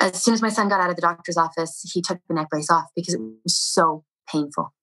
As 0.00 0.22
soon 0.22 0.34
as 0.34 0.42
my 0.42 0.50
son 0.50 0.68
got 0.68 0.80
out 0.80 0.90
of 0.90 0.96
the 0.96 1.02
doctor's 1.02 1.36
office, 1.38 1.90
he 1.92 2.02
took 2.02 2.18
the 2.28 2.34
neck 2.34 2.50
brace 2.50 2.70
off 2.70 2.86
because 2.94 3.14
it 3.14 3.20
was 3.20 3.56
so 3.56 4.04
painful. 4.30 4.74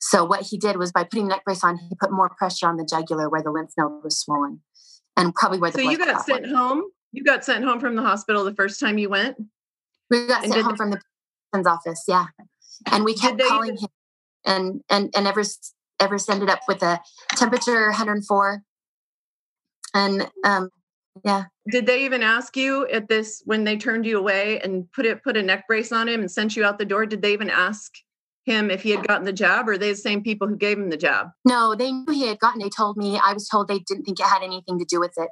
So 0.00 0.24
what 0.24 0.42
he 0.42 0.58
did 0.58 0.76
was 0.76 0.92
by 0.92 1.04
putting 1.04 1.28
the 1.28 1.34
neck 1.34 1.44
brace 1.44 1.62
on, 1.62 1.76
he 1.76 1.94
put 1.98 2.12
more 2.12 2.30
pressure 2.30 2.66
on 2.66 2.76
the 2.76 2.84
jugular 2.84 3.28
where 3.28 3.42
the 3.42 3.50
lymph 3.50 3.72
node 3.76 4.02
was 4.02 4.18
swollen, 4.18 4.60
and 5.16 5.34
probably 5.34 5.58
where 5.58 5.70
the. 5.70 5.78
So 5.78 5.90
you 5.90 5.98
got 5.98 6.24
sent 6.24 6.42
went. 6.42 6.54
home 6.54 6.84
you 7.12 7.24
got 7.24 7.44
sent 7.44 7.64
home 7.64 7.80
from 7.80 7.96
the 7.96 8.02
hospital 8.02 8.44
the 8.44 8.54
first 8.54 8.78
time 8.78 8.98
you 8.98 9.08
went? 9.08 9.36
We 10.10 10.26
got 10.26 10.44
and 10.44 10.52
sent 10.52 10.64
home 10.64 10.76
from 10.76 10.90
the 10.90 11.00
physician's 11.52 11.66
office, 11.66 12.04
yeah. 12.06 12.26
And 12.90 13.04
we 13.04 13.14
kept 13.14 13.40
calling 13.40 13.76
him 13.76 13.88
and 14.44 14.80
and 14.88 15.12
and 15.16 15.26
ever 15.26 15.42
ever 16.00 16.18
ended 16.30 16.48
up 16.48 16.60
with 16.68 16.82
a 16.82 17.00
temperature 17.36 17.86
104. 17.86 18.62
And 19.94 20.30
um 20.44 20.70
yeah. 21.24 21.44
Did 21.68 21.86
they 21.86 22.04
even 22.04 22.22
ask 22.22 22.56
you 22.56 22.86
at 22.88 23.08
this 23.08 23.42
when 23.44 23.64
they 23.64 23.76
turned 23.76 24.06
you 24.06 24.18
away 24.18 24.60
and 24.60 24.90
put 24.92 25.04
it 25.04 25.22
put 25.22 25.36
a 25.36 25.42
neck 25.42 25.66
brace 25.66 25.92
on 25.92 26.08
him 26.08 26.20
and 26.20 26.30
sent 26.30 26.56
you 26.56 26.64
out 26.64 26.78
the 26.78 26.84
door? 26.84 27.06
Did 27.06 27.22
they 27.22 27.32
even 27.32 27.50
ask 27.50 27.92
him 28.44 28.70
if 28.70 28.82
he 28.82 28.90
had 28.90 29.06
gotten 29.06 29.24
the 29.24 29.32
job 29.32 29.68
or 29.68 29.76
they 29.76 29.90
the 29.90 29.96
same 29.96 30.22
people 30.22 30.48
who 30.48 30.56
gave 30.56 30.78
him 30.78 30.90
the 30.90 30.96
job 30.96 31.30
No, 31.44 31.74
they 31.74 31.92
knew 31.92 32.12
he 32.12 32.26
had 32.26 32.38
gotten. 32.38 32.60
They 32.60 32.70
told 32.70 32.96
me. 32.96 33.20
I 33.22 33.32
was 33.32 33.48
told 33.48 33.68
they 33.68 33.80
didn't 33.80 34.04
think 34.04 34.20
it 34.20 34.26
had 34.26 34.42
anything 34.42 34.78
to 34.78 34.84
do 34.84 35.00
with 35.00 35.14
it. 35.16 35.28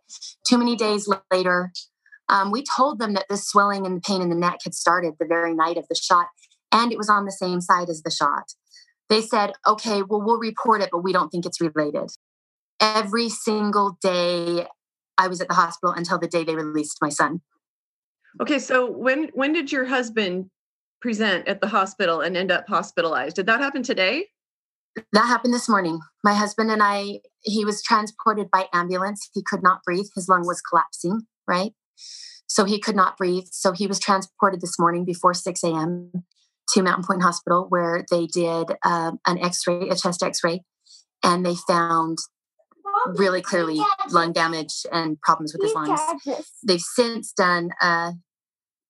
Too 0.47 0.59
many 0.59 0.77
days 0.77 1.09
later, 1.33 1.73
um, 2.29 2.51
we 2.51 2.63
told 2.77 2.99
them 2.99 3.15
that 3.15 3.27
the 3.29 3.37
swelling 3.37 3.87
and 3.87 3.97
the 3.97 4.01
pain 4.01 4.21
in 4.21 4.29
the 4.29 4.37
neck 4.37 4.59
had 4.65 4.75
started 4.75 5.15
the 5.19 5.27
very 5.27 5.55
night 5.55 5.79
of 5.79 5.87
the 5.89 5.95
shot, 5.95 6.27
and 6.71 6.93
it 6.93 6.99
was 6.99 7.09
on 7.09 7.25
the 7.25 7.33
same 7.33 7.61
side 7.61 7.89
as 7.89 8.03
the 8.03 8.11
shot. 8.11 8.53
They 9.09 9.23
said, 9.23 9.55
"Okay, 9.67 10.03
well, 10.03 10.21
we'll 10.21 10.39
report 10.39 10.83
it, 10.83 10.91
but 10.93 11.03
we 11.03 11.13
don't 11.13 11.31
think 11.31 11.47
it's 11.47 11.61
related." 11.61 12.11
Every 12.81 13.29
single 13.29 13.99
day, 14.03 14.67
I 15.17 15.29
was 15.29 15.41
at 15.41 15.49
the 15.49 15.55
hospital 15.55 15.95
until 15.95 16.19
the 16.19 16.29
day 16.29 16.45
they 16.45 16.55
released 16.55 16.99
my 17.01 17.09
son. 17.09 17.41
Okay, 18.41 18.59
so 18.59 18.91
when 18.91 19.31
when 19.33 19.53
did 19.53 19.73
your 19.73 19.87
husband 19.87 20.51
present 21.01 21.47
at 21.49 21.61
the 21.61 21.69
hospital 21.69 22.21
and 22.21 22.37
end 22.37 22.51
up 22.51 22.69
hospitalized. 22.69 23.37
Did 23.37 23.47
that 23.47 23.61
happen 23.61 23.83
today? 23.83 24.27
That 25.13 25.27
happened 25.27 25.55
this 25.55 25.69
morning. 25.69 26.01
My 26.25 26.35
husband 26.35 26.71
and 26.71 26.83
I, 26.83 27.21
he 27.43 27.65
was 27.65 27.83
transported 27.83 28.51
by 28.51 28.67
ambulance. 28.73 29.29
He 29.33 29.43
could 29.43 29.63
not 29.63 29.83
breathe. 29.85 30.07
His 30.15 30.29
lung 30.29 30.47
was 30.47 30.61
collapsing, 30.61 31.23
right? 31.47 31.73
So 32.49 32.65
he 32.65 32.81
could 32.81 32.97
not 32.97 33.17
breathe. 33.17 33.45
So 33.51 33.73
he 33.73 33.87
was 33.87 34.01
transported 34.01 34.61
this 34.61 34.79
morning 34.79 35.05
before 35.05 35.35
6 35.35 35.63
a.m. 35.63 36.25
to 36.71 36.83
Mountain 36.83 37.05
Point 37.05 37.23
Hospital, 37.23 37.67
where 37.69 38.05
they 38.11 38.27
did 38.27 38.73
um, 38.85 39.21
an 39.27 39.39
x 39.39 39.67
ray, 39.67 39.89
a 39.89 39.95
chest 39.95 40.23
x 40.23 40.43
ray, 40.43 40.63
and 41.23 41.45
they 41.45 41.55
found 41.69 42.19
really 43.07 43.43
clearly 43.43 43.81
lung 44.11 44.33
damage 44.33 44.87
and 44.91 45.21
problems 45.21 45.53
with 45.53 45.63
his 45.63 45.75
lungs. 45.75 46.01
They've 46.67 46.81
since 46.81 47.33
done 47.33 47.71
a, 47.81 48.15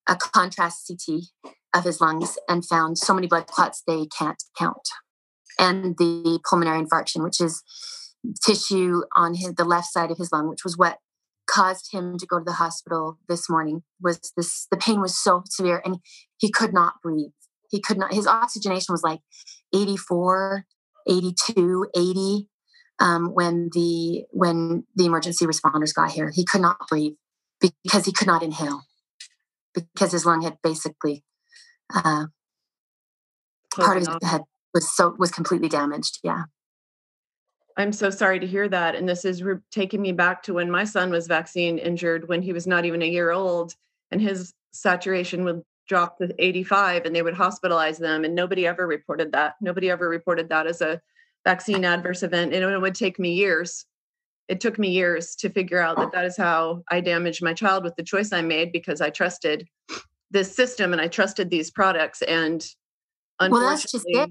a 0.07 0.17
contrast 0.17 0.87
CT 0.89 1.25
of 1.75 1.85
his 1.85 2.01
lungs 2.01 2.39
and 2.49 2.65
found 2.65 2.99
so 2.99 3.15
many 3.15 3.27
blood 3.27 3.47
clots 3.47 3.83
they 3.87 4.07
can't 4.07 4.43
count. 4.59 4.89
And 5.59 5.97
the 5.99 6.41
pulmonary 6.49 6.85
infarction, 6.85 7.23
which 7.23 7.41
is 7.41 7.63
tissue 8.45 9.03
on 9.15 9.35
his, 9.35 9.55
the 9.55 9.65
left 9.65 9.89
side 9.89 10.11
of 10.11 10.19
his 10.19 10.33
lung, 10.33 10.49
which 10.49 10.65
was 10.65 10.77
what 10.77 10.99
caused 11.49 11.93
him 11.93 12.19
to 12.19 12.27
go 12.27 12.39
to 12.39 12.45
the 12.45 12.53
hospital 12.53 13.19
this 13.29 13.49
morning, 13.49 13.83
was 14.01 14.33
this 14.37 14.67
the 14.71 14.77
pain 14.77 15.01
was 15.01 15.19
so 15.19 15.43
severe 15.47 15.83
and 15.85 15.99
he 16.39 16.51
could 16.51 16.73
not 16.73 16.95
breathe. 17.03 17.31
He 17.71 17.81
could 17.81 17.99
not, 17.99 18.15
his 18.15 18.27
oxygenation 18.27 18.93
was 18.93 19.03
like 19.03 19.21
84, 19.75 20.65
82, 21.07 21.87
80 21.95 22.49
um, 23.01 23.35
when 23.35 23.71
the 23.73 24.25
when 24.31 24.85
the 24.95 25.07
emergency 25.07 25.47
responders 25.47 25.95
got 25.95 26.11
here. 26.11 26.31
He 26.35 26.45
could 26.45 26.61
not 26.61 26.89
breathe 26.89 27.15
because 27.61 28.05
he 28.05 28.13
could 28.13 28.27
not 28.27 28.43
inhale 28.43 28.83
because 29.75 30.13
his 30.13 30.25
lung 30.25 30.43
had 30.43 30.59
basically 30.63 31.25
uh, 31.95 32.27
part 33.75 33.97
of 33.97 34.07
his 34.07 34.31
head 34.31 34.43
was 34.75 34.95
so 34.95 35.15
was 35.19 35.31
completely 35.31 35.69
damaged. 35.69 36.21
Yeah. 36.23 36.45
I'm 37.77 37.93
so 37.93 38.11
sorry 38.11 38.41
to 38.41 38.47
hear 38.47 38.69
that. 38.69 38.97
And 38.97 39.09
this 39.09 39.25
is 39.25 39.43
re- 39.43 39.59
taking 39.71 40.03
me 40.03 40.11
back 40.11 40.43
to 40.45 40.55
when 40.55 40.69
my 40.69 40.83
son 40.83 41.11
was 41.11 41.29
vaccine 41.29 41.79
injured 41.79 42.29
when 42.29 42.43
he 42.43 42.53
was 42.53 42.67
not 42.67 42.85
even 42.85 43.03
a 43.03 43.07
year 43.07 43.31
old, 43.31 43.75
and 44.11 44.21
his 44.21 44.53
saturation 44.73 45.45
would 45.45 45.63
drop 45.89 46.19
to 46.19 46.35
85, 46.39 47.07
and 47.07 47.15
they 47.15 47.23
would 47.23 47.35
hospitalize 47.35 47.99
them, 47.99 48.25
and 48.25 48.35
nobody 48.35 48.67
ever 48.67 48.87
reported 48.87 49.33
that. 49.33 49.55
Nobody 49.61 49.91
ever 49.91 50.09
reported 50.09 50.49
that 50.49 50.67
as 50.67 50.81
a 50.81 51.01
vaccine 51.45 51.85
adverse 51.85 52.23
event, 52.23 52.53
and 52.53 52.65
it 52.65 52.79
would 52.79 52.95
take 52.95 53.19
me 53.19 53.33
years. 53.33 53.87
It 54.49 54.61
took 54.61 54.79
me 54.79 54.91
years 54.91 55.35
to 55.37 55.49
figure 55.49 55.81
out 55.81 55.97
that 55.99 56.13
that 56.13 56.25
is 56.25 56.37
how 56.37 56.83
I 56.91 57.01
damaged 57.01 57.43
my 57.43 57.55
child 57.55 57.85
with 57.85 57.97
the 57.97 58.03
choice 58.03 58.33
I 58.33 58.43
made 58.43 58.73
because 58.73 59.01
I 59.01 59.11
trusted 59.11 59.67
this 60.31 60.55
system 60.55 60.93
and 60.93 61.01
I 61.01 61.09
trusted 61.09 61.51
these 61.51 61.71
products. 61.71 62.23
And 62.23 62.65
well, 63.41 63.61
that's 63.61 63.91
just 63.91 64.05
it. 64.09 64.31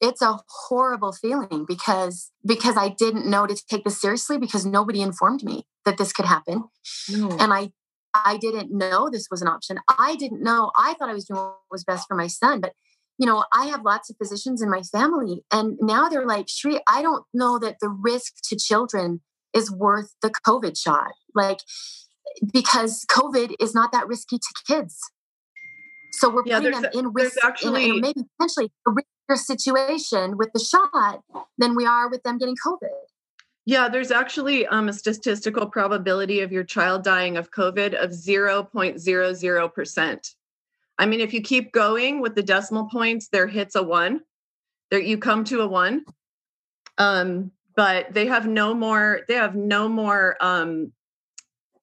It's 0.00 0.22
a 0.22 0.38
horrible 0.48 1.12
feeling 1.12 1.64
because 1.66 2.30
because 2.44 2.76
I 2.76 2.88
didn't 2.90 3.26
know 3.26 3.46
to 3.46 3.56
take 3.68 3.84
this 3.84 4.00
seriously 4.00 4.38
because 4.38 4.66
nobody 4.66 5.00
informed 5.00 5.42
me 5.42 5.66
that 5.84 5.98
this 5.98 6.12
could 6.12 6.26
happen, 6.26 6.64
and 7.08 7.52
I 7.52 7.70
I 8.14 8.36
didn't 8.36 8.70
know 8.70 9.08
this 9.10 9.28
was 9.30 9.42
an 9.42 9.48
option. 9.48 9.78
I 9.98 10.16
didn't 10.16 10.42
know. 10.42 10.72
I 10.76 10.94
thought 10.94 11.10
I 11.10 11.14
was 11.14 11.24
doing 11.24 11.40
what 11.40 11.58
was 11.70 11.84
best 11.84 12.06
for 12.06 12.16
my 12.16 12.26
son, 12.26 12.60
but 12.60 12.72
you 13.18 13.26
know, 13.26 13.44
I 13.52 13.66
have 13.66 13.84
lots 13.84 14.10
of 14.10 14.16
physicians 14.16 14.60
in 14.60 14.70
my 14.70 14.82
family, 14.82 15.44
and 15.52 15.78
now 15.80 16.08
they're 16.08 16.26
like, 16.26 16.46
Cherie, 16.48 16.80
I 16.88 17.00
don't 17.00 17.24
know 17.32 17.58
that 17.58 17.76
the 17.80 17.88
risk 17.88 18.34
to 18.48 18.56
children 18.56 19.20
is 19.54 19.70
worth 19.70 20.14
the 20.20 20.32
COVID 20.46 20.76
shot. 20.76 21.12
Like, 21.34 21.60
because 22.52 23.04
COVID 23.10 23.54
is 23.60 23.74
not 23.74 23.92
that 23.92 24.06
risky 24.06 24.38
to 24.38 24.54
kids. 24.66 24.98
So 26.12 26.30
we're 26.30 26.42
yeah, 26.46 26.60
putting 26.60 26.80
them 26.80 26.90
in 26.94 27.12
risk, 27.12 27.44
actually, 27.44 27.86
in, 27.86 27.96
in 27.96 28.00
maybe 28.00 28.22
potentially 28.38 28.70
a 28.86 28.90
riskier 28.90 29.36
situation 29.36 30.36
with 30.36 30.52
the 30.52 30.60
shot 30.60 31.22
than 31.58 31.74
we 31.74 31.86
are 31.86 32.08
with 32.08 32.22
them 32.22 32.38
getting 32.38 32.56
COVID. 32.64 32.88
Yeah, 33.66 33.88
there's 33.88 34.10
actually 34.10 34.66
um, 34.66 34.88
a 34.88 34.92
statistical 34.92 35.66
probability 35.66 36.40
of 36.40 36.52
your 36.52 36.64
child 36.64 37.02
dying 37.02 37.36
of 37.36 37.50
COVID 37.50 37.94
of 37.94 38.10
0.00%. 38.10 40.34
I 40.96 41.06
mean, 41.06 41.20
if 41.20 41.32
you 41.32 41.40
keep 41.40 41.72
going 41.72 42.20
with 42.20 42.34
the 42.34 42.42
decimal 42.42 42.88
points, 42.88 43.28
there 43.28 43.46
hits 43.46 43.74
a 43.74 43.82
one. 43.82 44.20
There 44.90 45.00
you 45.00 45.18
come 45.18 45.44
to 45.44 45.62
a 45.62 45.66
one. 45.66 46.04
Um, 46.98 47.50
but 47.74 48.12
they 48.12 48.26
have 48.26 48.46
no 48.46 48.74
more, 48.74 49.22
they 49.26 49.34
have 49.34 49.56
no 49.56 49.88
more 49.88 50.36
um, 50.40 50.92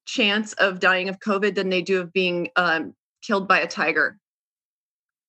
chance 0.05 0.53
of 0.53 0.79
dying 0.79 1.09
of 1.09 1.19
COVID 1.19 1.55
than 1.55 1.69
they 1.69 1.81
do 1.81 2.01
of 2.01 2.13
being 2.13 2.49
um, 2.55 2.93
killed 3.25 3.47
by 3.47 3.59
a 3.59 3.67
tiger. 3.67 4.17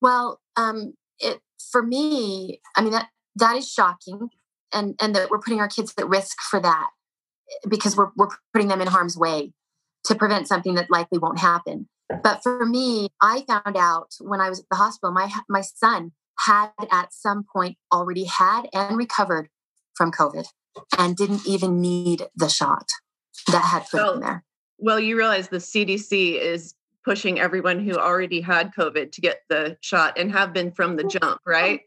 Well, 0.01 0.41
um, 0.57 0.95
it 1.19 1.41
for 1.71 1.83
me, 1.83 2.61
I 2.77 2.83
mean 2.83 2.93
that 2.93 3.09
that 3.37 3.57
is 3.57 3.71
shocking, 3.71 4.29
and 4.73 4.95
and 5.01 5.15
that 5.15 5.31
we're 5.31 5.39
putting 5.39 5.61
our 5.61 5.69
kids 5.69 5.95
at 5.99 6.09
risk 6.09 6.39
for 6.51 6.61
that 6.61 6.91
because 7.69 7.97
we're 7.97 8.11
we're 8.17 8.29
putting 8.53 8.69
them 8.69 8.81
in 8.81 8.89
harm's 8.89 9.17
way 9.17 9.53
to 10.05 10.15
prevent 10.15 10.49
something 10.49 10.75
that 10.75 10.91
likely 10.91 11.19
won't 11.19 11.39
happen. 11.39 11.89
But 12.23 12.43
for 12.43 12.67
me, 12.67 13.09
I 13.21 13.45
found 13.47 13.77
out 13.77 14.09
when 14.21 14.41
I 14.41 14.49
was 14.49 14.61
at 14.61 14.67
the 14.71 14.77
hospital, 14.77 15.13
my 15.13 15.33
my 15.49 15.61
son 15.61 16.13
had 16.47 16.71
at 16.91 17.13
some 17.13 17.45
point 17.51 17.77
already 17.93 18.25
had 18.25 18.69
and 18.73 18.97
recovered 18.97 19.49
from 19.95 20.11
COVID 20.11 20.47
and 20.99 21.17
didn't 21.17 21.47
even 21.47 21.81
need 21.81 22.27
the 22.35 22.49
shot 22.49 22.89
that 23.47 23.65
had 23.65 23.85
put 23.91 24.01
well, 24.01 24.15
him 24.15 24.21
there. 24.21 24.45
Well, 24.83 24.99
you 24.99 25.17
realize 25.17 25.49
the 25.49 25.59
CDC 25.59 26.41
is 26.41 26.75
pushing 27.05 27.39
everyone 27.39 27.85
who 27.85 27.97
already 27.97 28.41
had 28.41 28.73
COVID 28.75 29.13
to 29.13 29.21
get 29.21 29.39
the 29.49 29.77
shot 29.81 30.19
and 30.19 30.31
have 30.33 30.53
been 30.53 30.73
from 30.73 30.97
the 30.97 31.05
jump, 31.05 31.41
right? 31.47 31.81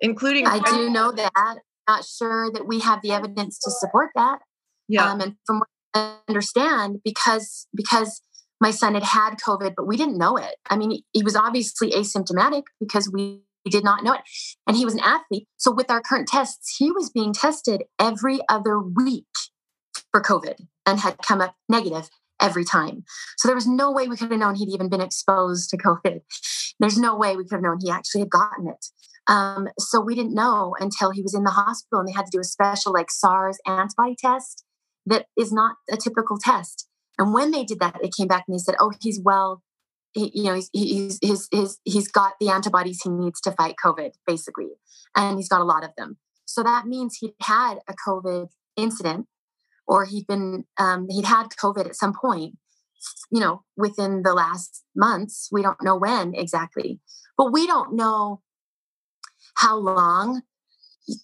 Including 0.00 0.46
I 0.46 0.58
do 0.58 0.90
know 0.90 1.12
that. 1.12 1.58
Not 1.88 2.04
sure 2.04 2.50
that 2.52 2.66
we 2.66 2.80
have 2.80 3.02
the 3.02 3.12
evidence 3.12 3.58
to 3.60 3.70
support 3.70 4.10
that. 4.14 4.40
Yeah. 4.88 5.10
Um, 5.10 5.20
and 5.20 5.36
from 5.46 5.60
what 5.60 5.68
I 5.94 6.16
understand, 6.28 6.98
because 7.04 7.66
because 7.74 8.20
my 8.60 8.70
son 8.70 8.94
had 8.94 9.02
had 9.02 9.36
COVID, 9.36 9.74
but 9.76 9.86
we 9.86 9.96
didn't 9.96 10.18
know 10.18 10.36
it. 10.36 10.56
I 10.68 10.76
mean, 10.76 11.02
he 11.12 11.22
was 11.22 11.36
obviously 11.36 11.92
asymptomatic 11.92 12.64
because 12.78 13.10
we 13.12 13.42
did 13.68 13.84
not 13.84 14.04
know 14.04 14.12
it. 14.12 14.20
And 14.66 14.76
he 14.76 14.84
was 14.84 14.94
an 14.94 15.00
athlete. 15.00 15.46
So 15.56 15.72
with 15.72 15.90
our 15.90 16.00
current 16.00 16.28
tests, 16.28 16.76
he 16.78 16.90
was 16.90 17.10
being 17.10 17.32
tested 17.32 17.84
every 17.98 18.40
other 18.48 18.78
week 18.78 19.26
for 20.12 20.20
COVID 20.20 20.66
and 20.86 21.00
had 21.00 21.18
come 21.18 21.40
up 21.40 21.54
negative 21.68 22.08
every 22.40 22.64
time. 22.64 23.04
So 23.36 23.48
there 23.48 23.54
was 23.54 23.66
no 23.66 23.90
way 23.92 24.08
we 24.08 24.16
could 24.16 24.30
have 24.30 24.40
known 24.40 24.54
he'd 24.54 24.72
even 24.72 24.88
been 24.88 25.00
exposed 25.00 25.70
to 25.70 25.76
COVID. 25.76 26.20
There's 26.78 26.98
no 26.98 27.16
way 27.16 27.36
we 27.36 27.44
could 27.44 27.56
have 27.56 27.62
known 27.62 27.78
he 27.80 27.90
actually 27.90 28.22
had 28.22 28.30
gotten 28.30 28.68
it. 28.68 28.86
Um, 29.26 29.68
so 29.78 30.00
we 30.00 30.14
didn't 30.14 30.34
know 30.34 30.74
until 30.80 31.10
he 31.10 31.22
was 31.22 31.34
in 31.34 31.44
the 31.44 31.50
hospital 31.50 32.00
and 32.00 32.08
they 32.08 32.12
had 32.12 32.26
to 32.26 32.32
do 32.32 32.40
a 32.40 32.44
special 32.44 32.92
like 32.92 33.10
SARS 33.10 33.58
antibody 33.66 34.16
test 34.18 34.64
that 35.06 35.26
is 35.38 35.52
not 35.52 35.76
a 35.90 35.96
typical 35.96 36.38
test. 36.38 36.88
And 37.18 37.34
when 37.34 37.50
they 37.50 37.64
did 37.64 37.80
that, 37.80 37.98
they 38.02 38.08
came 38.08 38.28
back 38.28 38.44
and 38.48 38.54
they 38.54 38.62
said, 38.62 38.76
"Oh, 38.80 38.92
he's 39.00 39.20
well. 39.22 39.62
He, 40.12 40.30
you 40.34 40.44
know, 40.44 40.54
he's, 40.54 40.70
he's 40.72 41.18
he's 41.20 41.48
he's 41.50 41.78
he's 41.84 42.08
got 42.08 42.32
the 42.40 42.48
antibodies 42.48 43.00
he 43.04 43.10
needs 43.10 43.40
to 43.42 43.52
fight 43.52 43.74
COVID, 43.84 44.12
basically, 44.26 44.70
and 45.14 45.36
he's 45.36 45.48
got 45.48 45.60
a 45.60 45.64
lot 45.64 45.84
of 45.84 45.90
them. 45.96 46.16
So 46.46 46.62
that 46.62 46.86
means 46.86 47.18
he'd 47.20 47.34
had 47.42 47.78
a 47.88 47.94
COVID 48.08 48.48
incident 48.76 49.26
or 49.90 50.04
he'd 50.04 50.26
been 50.28 50.64
um, 50.78 51.08
he'd 51.10 51.24
had 51.24 51.48
COVID 51.62 51.84
at 51.84 51.96
some 51.96 52.14
point, 52.14 52.56
you 53.30 53.40
know, 53.40 53.64
within 53.76 54.22
the 54.22 54.32
last 54.32 54.84
months. 54.94 55.48
We 55.50 55.62
don't 55.62 55.82
know 55.82 55.96
when 55.96 56.32
exactly, 56.34 57.00
but 57.36 57.52
we 57.52 57.66
don't 57.66 57.94
know 57.94 58.40
how 59.56 59.76
long 59.76 60.42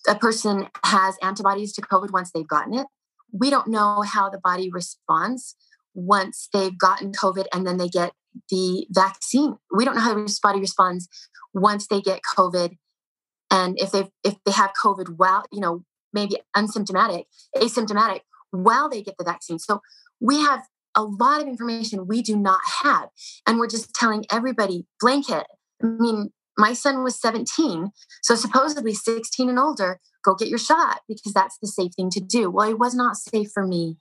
a 0.08 0.16
person 0.16 0.66
has 0.84 1.16
antibodies 1.22 1.72
to 1.74 1.80
COVID 1.80 2.12
once 2.12 2.32
they've 2.32 2.46
gotten 2.46 2.74
it. 2.74 2.88
We 3.32 3.50
don't 3.50 3.68
know 3.68 4.02
how 4.02 4.28
the 4.28 4.40
body 4.42 4.68
responds 4.68 5.54
once 5.94 6.48
they've 6.52 6.76
gotten 6.76 7.12
COVID 7.12 7.44
and 7.52 7.64
then 7.64 7.76
they 7.76 7.88
get 7.88 8.12
the 8.50 8.86
vaccine. 8.90 9.54
We 9.72 9.84
don't 9.84 9.94
know 9.94 10.02
how 10.02 10.14
the 10.14 10.38
body 10.42 10.58
responds 10.58 11.08
once 11.54 11.86
they 11.86 12.00
get 12.00 12.20
COVID 12.36 12.76
and 13.48 13.78
if 13.78 13.92
they 13.92 14.08
if 14.24 14.34
they 14.44 14.52
have 14.52 14.72
COVID 14.82 15.14
while 15.18 15.44
you 15.52 15.60
know 15.60 15.84
maybe 16.12 16.38
unsymptomatic, 16.56 17.24
asymptomatic, 17.56 18.20
while 18.64 18.88
they 18.88 19.02
get 19.02 19.16
the 19.18 19.24
vaccine. 19.24 19.58
So 19.58 19.80
we 20.20 20.38
have 20.40 20.62
a 20.96 21.02
lot 21.02 21.42
of 21.42 21.48
information 21.48 22.06
we 22.06 22.22
do 22.22 22.36
not 22.36 22.60
have. 22.82 23.08
And 23.46 23.58
we're 23.58 23.68
just 23.68 23.94
telling 23.94 24.24
everybody 24.30 24.86
blanket. 25.00 25.46
I 25.82 25.86
mean, 25.86 26.30
my 26.56 26.72
son 26.72 27.04
was 27.04 27.20
17. 27.20 27.90
So 28.22 28.34
supposedly 28.34 28.94
16 28.94 29.48
and 29.48 29.58
older, 29.58 30.00
go 30.24 30.34
get 30.34 30.48
your 30.48 30.58
shot 30.58 31.00
because 31.06 31.32
that's 31.34 31.58
the 31.60 31.68
safe 31.68 31.92
thing 31.94 32.10
to 32.10 32.20
do. 32.20 32.50
Well, 32.50 32.70
it 32.70 32.78
was 32.78 32.94
not 32.94 33.16
safe 33.16 33.50
for 33.52 33.66
me, 33.66 33.98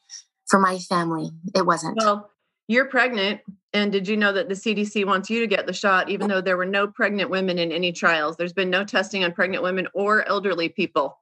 for 0.47 0.59
my 0.59 0.79
family. 0.79 1.31
It 1.53 1.65
wasn't. 1.65 1.97
Well, 1.97 2.31
you're 2.67 2.85
pregnant. 2.85 3.41
And 3.73 3.91
did 3.91 4.07
you 4.07 4.15
know 4.15 4.31
that 4.31 4.47
the 4.47 4.55
CDC 4.55 5.05
wants 5.05 5.29
you 5.29 5.41
to 5.41 5.47
get 5.47 5.67
the 5.67 5.73
shot, 5.73 6.09
even 6.09 6.29
though 6.29 6.39
there 6.39 6.55
were 6.55 6.65
no 6.65 6.87
pregnant 6.87 7.29
women 7.29 7.59
in 7.59 7.73
any 7.73 7.91
trials? 7.91 8.37
There's 8.37 8.53
been 8.53 8.69
no 8.69 8.85
testing 8.85 9.23
on 9.25 9.33
pregnant 9.33 9.63
women 9.63 9.87
or 9.93 10.25
elderly 10.27 10.69
people. 10.69 11.19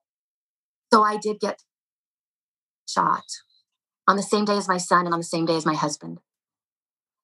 So 0.94 1.02
I 1.02 1.18
did 1.18 1.40
get 1.40 1.64
shot 2.94 3.24
on 4.08 4.18
the 4.18 4.24
same 4.24 4.46
day 4.46 4.58
as 4.58 4.68
my 4.68 4.78
son 4.78 5.06
and 5.06 5.14
on 5.14 5.20
the 5.20 5.26
same 5.26 5.46
day 5.46 5.56
as 5.56 5.66
my 5.66 5.76
husband. 5.76 6.20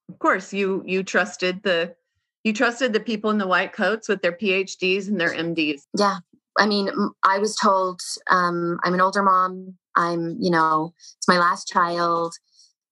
Of 0.09 0.19
course, 0.19 0.53
you 0.53 0.83
you 0.85 1.03
trusted 1.03 1.63
the 1.63 1.95
you 2.43 2.53
trusted 2.53 2.93
the 2.93 2.99
people 2.99 3.29
in 3.29 3.37
the 3.37 3.47
white 3.47 3.73
coats 3.73 4.07
with 4.07 4.21
their 4.21 4.31
PhDs 4.31 5.07
and 5.07 5.19
their 5.19 5.33
MDs. 5.33 5.81
Yeah. 5.97 6.19
I 6.57 6.65
mean, 6.65 6.89
I 7.23 7.37
was 7.39 7.55
told 7.55 8.01
um, 8.29 8.79
I'm 8.83 8.93
an 8.93 9.01
older 9.01 9.23
mom. 9.23 9.77
I'm, 9.95 10.37
you 10.39 10.49
know, 10.49 10.93
it's 11.17 11.27
my 11.27 11.37
last 11.37 11.67
child. 11.67 12.33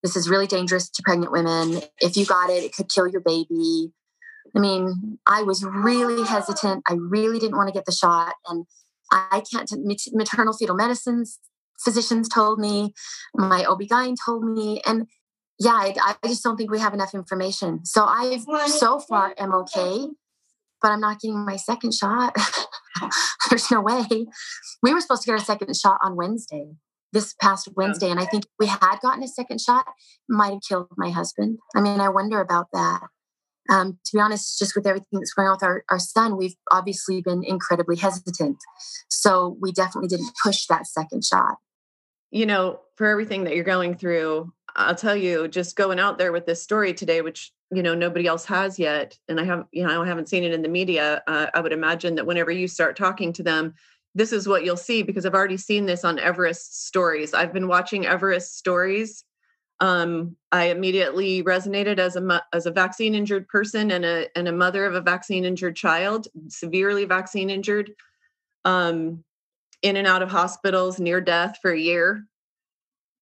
This 0.04 0.16
is 0.16 0.30
really 0.30 0.48
dangerous 0.48 0.90
to 0.90 1.02
pregnant 1.04 1.32
women. 1.32 1.82
If 2.00 2.18
you 2.18 2.26
got 2.26 2.50
it, 2.50 2.64
it 2.64 2.76
could 2.76 2.90
kill 2.90 3.08
your 3.08 3.22
baby. 3.22 3.92
I 4.56 4.60
mean, 4.60 5.18
I 5.26 5.44
was 5.44 5.64
really 5.64 6.24
hesitant. 6.24 6.84
I 6.88 6.94
really 6.94 7.40
didn't 7.40 7.58
want 7.58 7.68
to 7.68 7.74
get 7.74 7.86
the 7.86 7.92
shot. 7.92 8.36
And 8.48 8.66
I 9.12 9.42
can't, 9.52 9.72
maternal 10.14 10.54
fetal 10.54 10.76
medicines 10.76 11.40
physicians 11.84 12.30
told 12.30 12.60
me, 12.60 12.94
my 13.36 13.66
OB-GYN 13.66 14.16
told 14.24 14.44
me. 14.44 14.82
And 14.86 15.08
yeah, 15.60 15.72
I, 15.74 16.16
I 16.24 16.28
just 16.28 16.44
don't 16.44 16.58
think 16.58 16.72
we 16.72 16.80
have 16.80 16.94
enough 16.94 17.14
information. 17.14 17.86
So 17.86 18.06
I've 18.06 18.46
so 18.68 19.00
far 19.00 19.34
am 19.38 19.54
okay, 19.54 20.08
but 20.82 20.92
I'm 20.92 21.02
not 21.02 21.20
getting 21.20 21.46
my 21.46 21.56
second 21.56 21.94
shot. 21.94 22.36
There's 23.50 23.72
no 23.72 23.82
way. 23.82 24.06
We 24.84 24.94
were 24.94 25.02
supposed 25.02 25.24
to 25.24 25.28
get 25.28 25.34
our 25.34 25.44
second 25.44 25.76
shot 25.76 26.00
on 26.04 26.16
Wednesday, 26.16 26.74
this 27.12 27.34
past 27.42 27.70
Wednesday. 27.76 28.10
And 28.12 28.20
I 28.20 28.26
think 28.26 28.46
we 28.60 28.68
had 28.68 28.98
gotten 29.02 29.24
a 29.24 29.28
second 29.28 29.62
shot, 29.62 29.86
might 30.30 30.54
have 30.54 30.62
killed 30.68 30.90
my 30.98 31.10
husband. 31.10 31.60
I 31.76 31.82
mean, 31.82 32.00
I 32.00 32.10
wonder 32.10 32.40
about 32.40 32.68
that. 32.74 33.02
Um, 33.70 34.00
to 34.06 34.12
be 34.14 34.22
honest, 34.22 34.58
just 34.60 34.76
with 34.76 34.88
everything 34.88 35.20
that's 35.20 35.34
going 35.34 35.48
on 35.48 35.56
with 35.56 35.64
our, 35.64 35.84
our 35.90 36.00
son, 36.00 36.38
we've 36.38 36.56
obviously 36.72 37.22
been 37.22 37.44
incredibly 37.44 37.98
hesitant. 37.98 38.58
So 39.10 39.58
we 39.60 39.72
definitely 39.72 40.08
didn't 40.08 40.32
push 40.42 40.68
that 40.68 40.88
second 40.88 41.26
shot. 41.26 41.58
You 42.32 42.46
know, 42.46 42.82
for 42.96 43.08
everything 43.08 43.46
that 43.46 43.56
you're 43.56 43.64
going 43.64 43.96
through, 43.96 44.52
I'll 44.76 44.96
tell 44.96 45.16
you, 45.16 45.48
just 45.48 45.76
going 45.76 46.00
out 46.00 46.18
there 46.18 46.32
with 46.32 46.46
this 46.46 46.62
story 46.62 46.94
today, 46.94 47.22
which 47.22 47.52
you 47.72 47.84
know 47.84 47.96
nobody 47.96 48.28
else 48.28 48.46
has 48.46 48.80
yet, 48.80 49.18
and 49.28 49.40
I 49.40 49.44
have 49.46 49.66
you 49.72 49.86
know 49.86 50.02
I 50.02 50.08
haven't 50.08 50.30
seen 50.30 50.44
it 50.44 50.54
in 50.54 50.62
the 50.62 50.70
media. 50.70 51.24
Uh, 51.28 51.48
I 51.54 51.62
would 51.62 51.74
imagine 51.74 52.16
that 52.16 52.26
whenever 52.26 52.52
you 52.52 52.68
start 52.68 52.96
talking 52.96 53.34
to 53.34 53.44
them, 53.44 53.74
this 54.16 54.32
is 54.32 54.48
what 54.48 54.66
you'll 54.66 54.78
see 54.78 55.04
because 55.04 55.26
I've 55.26 55.36
already 55.36 55.58
seen 55.58 55.86
this 55.86 56.04
on 56.04 56.20
Everest 56.20 56.88
stories. 56.88 57.34
I've 57.34 57.54
been 57.54 57.68
watching 57.68 58.06
Everest 58.06 58.58
stories. 58.58 59.24
Um, 59.80 60.36
I 60.52 60.66
immediately 60.66 61.44
resonated 61.44 62.00
as 62.00 62.16
a 62.16 62.44
as 62.52 62.66
a 62.66 62.72
vaccine 62.72 63.14
injured 63.16 63.48
person 63.48 63.92
and 63.92 64.04
a 64.04 64.28
and 64.36 64.48
a 64.48 64.52
mother 64.52 64.86
of 64.86 64.96
a 64.96 65.02
vaccine 65.02 65.46
injured 65.46 65.76
child, 65.76 66.28
severely 66.50 67.06
vaccine 67.06 67.50
injured, 67.50 67.94
um, 68.66 69.24
in 69.82 69.96
and 69.96 70.08
out 70.08 70.22
of 70.22 70.30
hospitals, 70.30 71.00
near 71.00 71.22
death 71.22 71.58
for 71.62 71.72
a 71.72 71.80
year. 71.80 72.26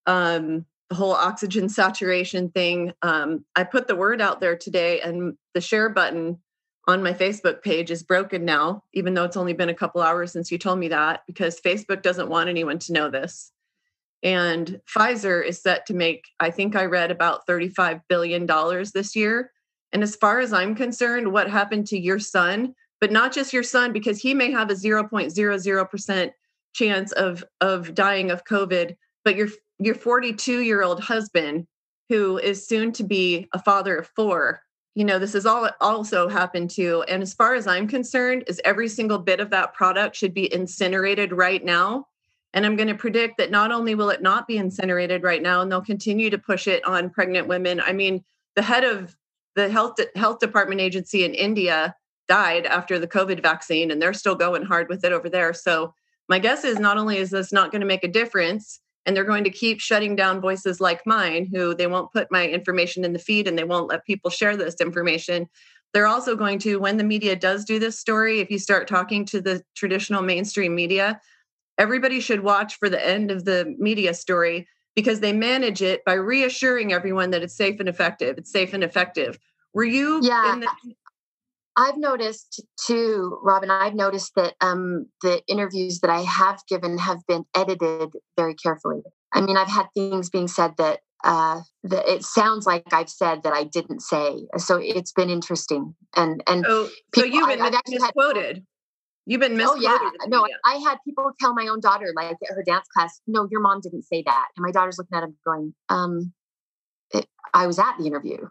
Um, 0.06 0.66
the 0.90 0.96
whole 0.96 1.14
oxygen 1.14 1.70
saturation 1.70 2.50
thing. 2.50 2.94
Um, 3.02 3.46
I 3.56 3.64
put 3.64 3.88
the 3.88 3.96
word 3.96 4.22
out 4.22 4.40
there 4.40 4.56
today, 4.56 5.02
and 5.02 5.38
the 5.54 5.62
share 5.62 5.90
button 5.90 6.40
on 6.88 7.02
my 7.02 7.14
Facebook 7.14 7.64
page 7.64 7.90
is 7.90 8.04
broken 8.04 8.46
now, 8.46 8.84
even 8.94 9.14
though 9.14 9.24
it's 9.24 9.38
only 9.38 9.54
been 9.54 9.70
a 9.70 9.74
couple 9.74 10.02
hours 10.02 10.32
since 10.32 10.52
you 10.52 10.58
told 10.58 10.80
me 10.80 10.90
that, 10.90 11.24
because 11.26 11.60
Facebook 11.60 12.04
doesn't 12.04 12.30
want 12.30 12.50
anyone 12.50 12.78
to 12.80 12.94
know 12.94 13.10
this. 13.10 13.52
And 14.22 14.82
Pfizer 14.88 15.46
is 15.46 15.62
set 15.62 15.86
to 15.88 15.94
make, 15.94 16.26
I 16.40 16.52
think 16.52 16.76
I 16.76 16.86
read 16.86 17.12
about 17.12 17.48
$35 17.48 18.02
billion 18.08 18.48
this 18.94 19.16
year. 19.16 19.52
And 19.92 20.04
as 20.04 20.16
far 20.16 20.40
as 20.40 20.54
I'm 20.54 20.76
concerned, 20.76 21.32
what 21.32 21.50
happened 21.50 21.88
to 21.88 22.00
your 22.00 22.20
son, 22.20 22.76
but 23.00 23.12
not 23.12 23.34
just 23.34 23.54
your 23.54 23.64
son, 23.64 23.92
because 23.92 24.20
he 24.20 24.34
may 24.34 24.52
have 24.52 24.70
a 24.70 24.74
0.00% 24.74 26.32
chance 26.76 27.12
of, 27.14 27.44
of 27.62 27.96
dying 27.96 28.30
of 28.30 28.44
COVID, 28.44 28.96
but 29.24 29.36
your 29.36 29.48
your 29.80 29.96
42 29.96 30.62
year 30.62 30.84
old 30.84 31.02
husband 31.02 31.68
who 32.10 32.38
is 32.38 32.66
soon 32.66 32.92
to 32.94 33.04
be 33.04 33.48
a 33.54 33.60
father 33.60 33.98
of 33.98 34.08
four 34.16 34.62
you 34.94 35.04
know 35.04 35.20
this 35.20 35.36
is 35.36 35.46
all 35.46 35.70
also 35.82 36.30
happened 36.30 36.70
to 36.70 37.04
and 37.08 37.22
as 37.22 37.34
far 37.34 37.56
as 37.56 37.68
i'm 37.68 37.88
concerned 37.88 38.44
is 38.48 38.62
every 38.64 38.88
single 38.88 39.20
bit 39.20 39.40
of 39.40 39.50
that 39.50 39.74
product 39.74 40.16
should 40.16 40.34
be 40.34 40.54
incinerated 40.54 41.34
right 41.34 41.66
now 41.66 42.08
and 42.54 42.66
i'm 42.66 42.76
going 42.76 42.88
to 42.88 42.96
predict 42.96 43.38
that 43.38 43.52
not 43.52 43.72
only 43.72 43.96
will 43.96 44.10
it 44.10 44.22
not 44.22 44.48
be 44.48 44.58
incinerated 44.58 45.24
right 45.24 45.42
now 45.42 45.62
and 45.62 45.72
they'll 45.72 45.82
continue 45.82 46.30
to 46.30 46.38
push 46.38 46.68
it 46.68 46.86
on 46.86 47.10
pregnant 47.10 47.48
women 47.48 47.82
i 47.82 47.92
mean 47.92 48.24
the 48.56 48.62
head 48.62 48.84
of 48.84 49.16
the 49.56 49.70
health 49.70 50.00
health 50.16 50.40
department 50.40 50.80
agency 50.80 51.26
in 51.26 51.34
india 51.34 51.94
died 52.28 52.66
after 52.66 52.98
the 52.98 53.08
covid 53.08 53.42
vaccine 53.42 53.92
and 53.92 54.02
they're 54.02 54.14
still 54.14 54.36
going 54.36 54.64
hard 54.64 54.88
with 54.88 55.04
it 55.04 55.12
over 55.12 55.30
there 55.30 55.54
so 55.54 55.94
my 56.30 56.40
guess 56.40 56.64
is 56.64 56.80
not 56.80 56.98
only 56.98 57.18
is 57.18 57.32
this 57.32 57.52
not 57.52 57.72
going 57.72 57.82
to 57.82 57.88
make 57.88 58.04
a 58.04 58.10
difference 58.10 58.80
and 59.06 59.16
they're 59.16 59.24
going 59.24 59.44
to 59.44 59.50
keep 59.50 59.80
shutting 59.80 60.16
down 60.16 60.42
voices 60.42 60.82
like 60.82 61.06
mine 61.06 61.48
who 61.52 61.76
they 61.76 61.88
won't 61.88 62.12
put 62.12 62.32
my 62.32 62.48
information 62.48 63.06
in 63.06 63.14
the 63.14 63.20
feed 63.20 63.48
and 63.48 63.58
they 63.58 63.64
won't 63.64 63.90
let 63.90 64.06
people 64.06 64.32
share 64.32 64.58
this 64.58 64.76
information. 64.76 65.48
They're 65.94 66.08
also 66.08 66.36
going 66.36 66.60
to 66.60 66.78
when 66.78 66.98
the 66.98 67.04
media 67.04 67.36
does 67.36 67.64
do 67.64 67.80
this 67.80 68.00
story 68.00 68.40
if 68.40 68.50
you 68.50 68.60
start 68.60 68.88
talking 68.88 69.26
to 69.26 69.42
the 69.42 69.64
traditional 69.76 70.22
mainstream 70.24 70.76
media 70.76 71.22
everybody 71.78 72.20
should 72.20 72.42
watch 72.42 72.78
for 72.78 72.90
the 72.90 73.06
end 73.06 73.32
of 73.32 73.46
the 73.46 73.76
media 73.78 74.14
story 74.14 74.68
because 74.96 75.20
they 75.20 75.34
manage 75.34 75.82
it 75.82 76.04
by 76.06 76.14
reassuring 76.14 76.94
everyone 76.94 77.32
that 77.32 77.44
it's 77.44 77.56
safe 77.56 77.80
and 77.80 77.90
effective. 77.90 78.38
It's 78.38 78.52
safe 78.52 78.74
and 78.74 78.84
effective. 78.84 79.38
Were 79.74 79.84
you 79.84 80.22
yeah 80.24 80.56
the- 80.60 80.96
I've 81.78 81.98
noticed 81.98 82.64
too, 82.86 83.38
Robyn, 83.44 83.70
I've 83.70 83.96
noticed 83.96 84.34
that 84.36 84.54
um, 84.62 85.08
the 85.22 85.42
interviews 85.48 86.00
that 86.00 86.10
I 86.10 86.22
have 86.22 86.62
given 86.70 86.98
have 86.98 87.20
been 87.28 87.44
edited 87.56 88.14
very 88.38 88.56
carefully. 88.56 89.02
I 89.34 89.42
mean, 89.42 89.58
I've 89.58 89.68
had 89.68 89.88
things 89.94 90.30
being 90.30 90.48
said 90.48 90.76
that, 90.78 91.02
uh, 91.26 91.62
that 91.84 92.08
it 92.08 92.24
sounds 92.24 92.66
like 92.66 92.94
I've 92.94 93.10
said 93.10 93.44
that 93.44 93.52
I 93.52 93.66
didn't 93.66 94.02
say. 94.02 94.48
So 94.58 94.78
it's 94.82 95.12
been 95.12 95.30
interesting. 95.30 95.96
And 96.16 96.42
and 96.48 96.64
so, 96.66 96.88
people, 97.12 97.30
so 97.30 97.36
you've 97.36 97.48
been 97.50 97.62
I, 97.62 97.72
misquoted. 97.90 98.56
Had, 98.58 98.64
you've 99.26 99.42
been 99.42 99.58
misquoted. 99.58 99.86
Oh 99.86 100.12
yeah, 100.22 100.28
no, 100.28 100.48
I 100.64 100.76
had 100.76 100.98
people 101.06 101.30
tell 101.40 101.54
my 101.54 101.68
own 101.68 101.82
daughter, 101.82 102.14
like 102.16 102.32
at 102.32 102.56
her 102.56 102.64
dance 102.66 102.88
class, 102.96 103.20
"No, 103.28 103.48
your 103.52 103.60
mom 103.60 103.82
didn't 103.82 104.04
say 104.04 104.24
that," 104.26 104.48
and 104.56 104.64
my 104.64 104.72
daughter's 104.72 104.98
looking 104.98 105.18
at 105.18 105.24
him 105.24 105.36
going, 105.46 105.74
um, 105.90 106.32
it, 107.14 107.26
"I 107.54 107.68
was 107.68 107.80
at 107.80 107.98
the 107.98 108.06
interview." 108.06 108.48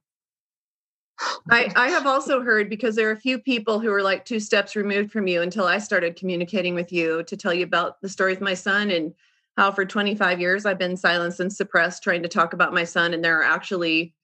I, 1.51 1.73
I 1.77 1.89
have 1.91 2.07
also 2.07 2.41
heard 2.41 2.69
because 2.69 2.97
there 2.97 3.09
are 3.09 3.13
a 3.13 3.21
few 3.21 3.39
people 3.39 3.79
who 3.79 3.93
are 3.93 4.03
like 4.03 4.25
two 4.25 4.41
steps 4.41 4.75
removed 4.75 5.13
from 5.13 5.27
you 5.27 5.43
until 5.43 5.67
I 5.67 5.79
started 5.79 6.17
communicating 6.17 6.75
with 6.75 6.93
you 6.93 7.23
to 7.25 7.37
tell 7.37 7.55
you 7.55 7.65
about 7.65 8.01
the 8.01 8.09
story 8.09 8.33
of 8.33 8.41
my 8.41 8.55
son 8.55 8.91
and 8.91 9.15
how 9.57 9.71
for 9.71 9.85
25 9.85 10.41
years 10.41 10.67
I've 10.67 10.79
been 10.79 10.97
silenced 10.97 11.41
and 11.41 11.53
suppressed 11.53 12.03
trying 12.03 12.23
to 12.23 12.29
talk 12.29 12.53
about 12.53 12.75
my 12.75 12.85
son. 12.85 13.15
And 13.15 13.25
there 13.25 13.39
are 13.39 13.45
actually 13.45 14.15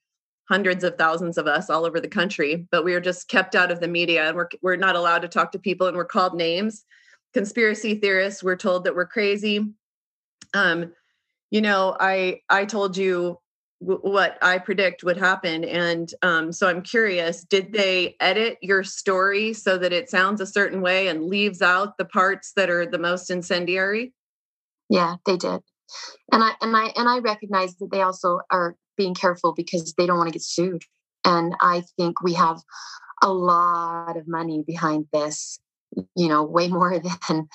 hundreds 0.49 0.83
of 0.83 0.97
thousands 0.97 1.39
of 1.39 1.47
us 1.47 1.71
all 1.71 1.85
over 1.85 2.01
the 2.01 2.09
country, 2.09 2.67
but 2.73 2.85
we 2.85 2.95
are 2.95 3.01
just 3.01 3.29
kept 3.29 3.55
out 3.55 3.71
of 3.71 3.79
the 3.79 3.87
media 3.87 4.27
and 4.27 4.37
we're, 4.37 4.49
we're 4.63 4.77
not 4.77 4.97
allowed 4.97 5.23
to 5.23 5.29
talk 5.29 5.53
to 5.53 5.59
people 5.59 5.87
and 5.87 5.97
we're 5.97 6.05
called 6.05 6.35
names. 6.35 6.85
Conspiracy 7.33 7.95
theorists, 7.95 8.43
we're 8.43 8.57
told 8.57 8.83
that 8.85 8.97
we're 8.97 9.07
crazy. 9.07 9.65
Um, 10.53 10.93
you 11.51 11.61
know, 11.61 11.97
I 11.99 12.41
I 12.49 12.65
told 12.65 12.97
you 12.97 13.39
what 13.81 14.37
I 14.43 14.59
predict 14.59 15.03
would 15.05 15.17
happen. 15.17 15.65
And 15.65 16.13
um, 16.23 16.53
so 16.53 16.69
I'm 16.69 16.83
curious 16.83 17.43
did 17.43 17.73
they 17.73 18.15
edit 18.21 18.59
your 18.61 18.85
story 18.85 19.55
so 19.55 19.79
that 19.79 19.93
it 19.93 20.11
sounds 20.11 20.41
a 20.41 20.47
certain 20.47 20.83
way 20.83 21.09
and 21.09 21.25
leaves 21.25 21.63
out 21.63 21.97
the 21.97 22.05
parts 22.05 22.53
that 22.57 22.69
are 22.69 22.85
the 22.85 22.99
most 22.99 23.31
incendiary? 23.31 24.13
Yeah, 24.91 25.17
they 25.25 25.37
did. 25.37 25.61
And 26.31 26.45
I 26.45 26.53
and 26.61 26.77
I 26.77 26.93
and 26.95 27.09
I 27.09 27.19
recognize 27.19 27.75
that 27.77 27.91
they 27.91 28.03
also 28.03 28.41
are 28.51 28.77
being 28.97 29.15
careful 29.15 29.55
because 29.55 29.95
they 29.95 30.07
don't 30.07 30.19
want 30.19 30.29
to 30.29 30.33
get 30.33 30.43
sued. 30.43 30.83
And 31.25 31.55
I 31.61 31.83
think 31.97 32.23
we 32.23 32.35
have 32.35 32.61
a 33.23 33.33
lot 33.33 34.17
of 34.17 34.29
money 34.29 34.63
behind 34.67 35.07
this, 35.13 35.59
you 36.15 36.29
know, 36.29 36.45
way 36.45 36.69
more 36.69 37.01
than 37.29 37.49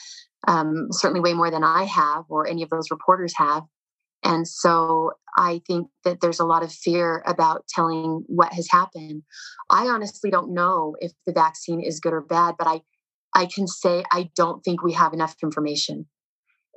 um, 0.47 0.87
certainly 0.91 1.21
way 1.21 1.33
more 1.33 1.51
than 1.51 1.63
I 1.63 1.83
have 1.83 2.25
or 2.29 2.47
any 2.47 2.63
of 2.63 2.69
those 2.69 2.91
reporters 2.91 3.33
have. 3.37 3.63
And 4.25 4.47
so 4.47 5.11
I 5.37 5.61
think 5.67 5.87
that 6.03 6.19
there's 6.19 6.39
a 6.39 6.45
lot 6.45 6.63
of 6.63 6.73
fear 6.73 7.23
about 7.27 7.67
telling 7.67 8.23
what 8.25 8.51
has 8.53 8.67
happened. 8.69 9.21
I 9.69 9.85
honestly 9.85 10.31
don't 10.31 10.53
know 10.53 10.95
if 10.99 11.11
the 11.27 11.31
vaccine 11.31 11.79
is 11.79 11.99
good 11.99 12.11
or 12.11 12.21
bad, 12.21 12.55
but 12.57 12.67
I, 12.67 12.81
I 13.35 13.45
can 13.45 13.67
say 13.67 14.03
I 14.11 14.31
don't 14.35 14.63
think 14.63 14.81
we 14.81 14.93
have 14.93 15.13
enough 15.13 15.35
information. 15.43 16.07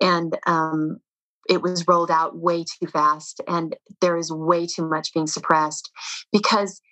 And 0.01 0.37
um, 0.47 0.99
it 1.49 1.63
was 1.63 1.89
rolled 1.89 2.11
out 2.11 2.37
way 2.37 2.65
too 2.65 2.87
fast, 2.87 3.41
and 3.49 3.75
there 4.03 4.19
is 4.19 4.31
way 4.31 4.67
too 4.67 4.87
much 4.87 5.15
being 5.15 5.27
suppressed 5.27 5.91
because 6.31 6.83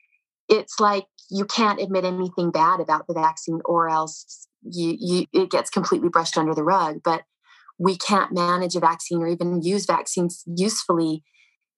it's 0.49 0.81
like 0.81 1.05
you 1.31 1.45
can't 1.45 1.81
admit 1.81 2.05
anything 2.05 2.51
bad 2.51 2.81
about 2.81 3.07
the 3.07 3.15
vaccine 3.15 3.61
or 3.65 3.89
else 3.91 4.49
you, 4.63 4.97
you 4.99 5.27
it 5.33 5.51
gets 5.51 5.71
completely 5.71 6.09
brushed 6.09 6.39
under 6.39 6.55
the 6.55 6.63
rug 6.63 7.01
but 7.05 7.23
we 7.79 7.97
can't 7.97 8.33
manage 8.33 8.75
a 8.75 8.81
vaccine 8.81 9.23
or 9.23 9.29
even 9.29 9.63
use 9.63 9.87
vaccines 9.87 10.43
usefully 10.47 11.23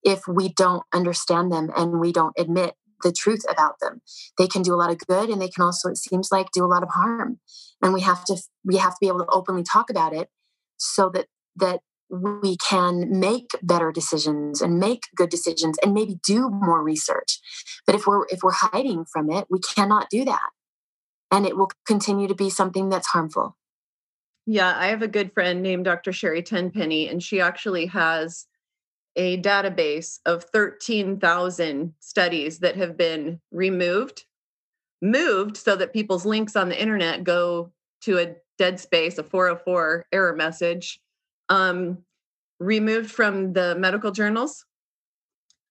if 0.03 0.23
we 0.29 0.53
don't 0.53 0.85
understand 0.95 1.51
them 1.51 1.71
and 1.77 1.99
we 1.99 2.13
don't 2.13 2.35
admit 2.39 2.75
the 3.03 3.13
truth 3.13 3.45
about 3.49 3.75
them. 3.81 4.01
They 4.39 4.47
can 4.47 4.63
do 4.63 4.75
a 4.75 4.77
lot 4.77 4.91
of 4.91 4.99
good 4.99 5.29
and 5.29 5.41
they 5.41 5.49
can 5.49 5.65
also 5.65 5.89
it 5.89 5.99
seems 5.99 6.31
like 6.33 6.51
do 6.53 6.65
a 6.65 6.67
lot 6.67 6.83
of 6.83 6.91
harm. 6.91 7.39
And 7.83 7.93
we 7.93 8.01
have 8.03 8.25
to 8.27 8.37
we 8.65 8.77
have 8.77 8.93
to 8.93 8.99
be 9.01 9.09
able 9.09 9.21
to 9.25 9.31
openly 9.31 9.63
talk 9.63 9.91
about 9.91 10.13
it 10.13 10.29
so 10.77 11.11
that 11.11 11.27
that 11.57 11.81
we 12.11 12.57
can 12.57 13.21
make 13.21 13.51
better 13.63 13.93
decisions 13.93 14.63
and 14.63 14.79
make 14.79 15.03
good 15.15 15.29
decisions 15.29 15.77
and 15.83 15.93
maybe 15.93 16.19
do 16.27 16.49
more 16.49 16.83
research. 16.83 17.39
But 17.87 17.95
if 17.95 18.07
we're 18.07 18.25
if 18.31 18.41
we're 18.43 18.53
hiding 18.53 19.05
from 19.13 19.31
it 19.31 19.47
we 19.51 19.61
cannot 19.61 20.09
do 20.11 20.25
that. 20.25 20.51
And 21.31 21.45
it 21.45 21.59
will 21.59 21.71
continue 21.87 22.27
to 22.27 22.35
be 22.35 22.49
something 22.49 22.89
that's 22.89 23.09
harmful 23.09 23.58
yeah 24.49 24.75
i 24.79 24.87
have 24.87 25.03
a 25.03 25.09
good 25.09 25.33
friend 25.33 25.63
named 25.63 25.85
dr 25.85 26.13
sherri 26.13 26.43
tenpenny 26.43 27.09
and 27.09 27.23
she 27.23 27.41
actually 27.41 27.87
has 27.87 28.47
a 29.17 29.41
database 29.43 30.21
of 30.27 30.45
13,000 30.45 31.93
studies 32.01 32.59
that 32.61 32.77
have 32.77 32.97
been 32.97 33.41
removed 33.51 34.25
moved 35.03 35.57
so 35.57 35.77
that 35.77 35.93
people's 35.93 36.25
links 36.25 36.57
on 36.57 36.69
the 36.69 36.81
internet 36.81 37.25
go 37.25 37.73
to 38.01 38.19
a 38.19 38.35
dead 38.59 38.81
space 38.81 39.19
a 39.19 39.23
404 39.23 40.07
error 40.13 40.35
message 40.35 41.01
um, 41.49 41.99
removed 42.61 43.11
from 43.11 43.53
the 43.53 43.75
medical 43.77 44.11
journals. 44.11 44.65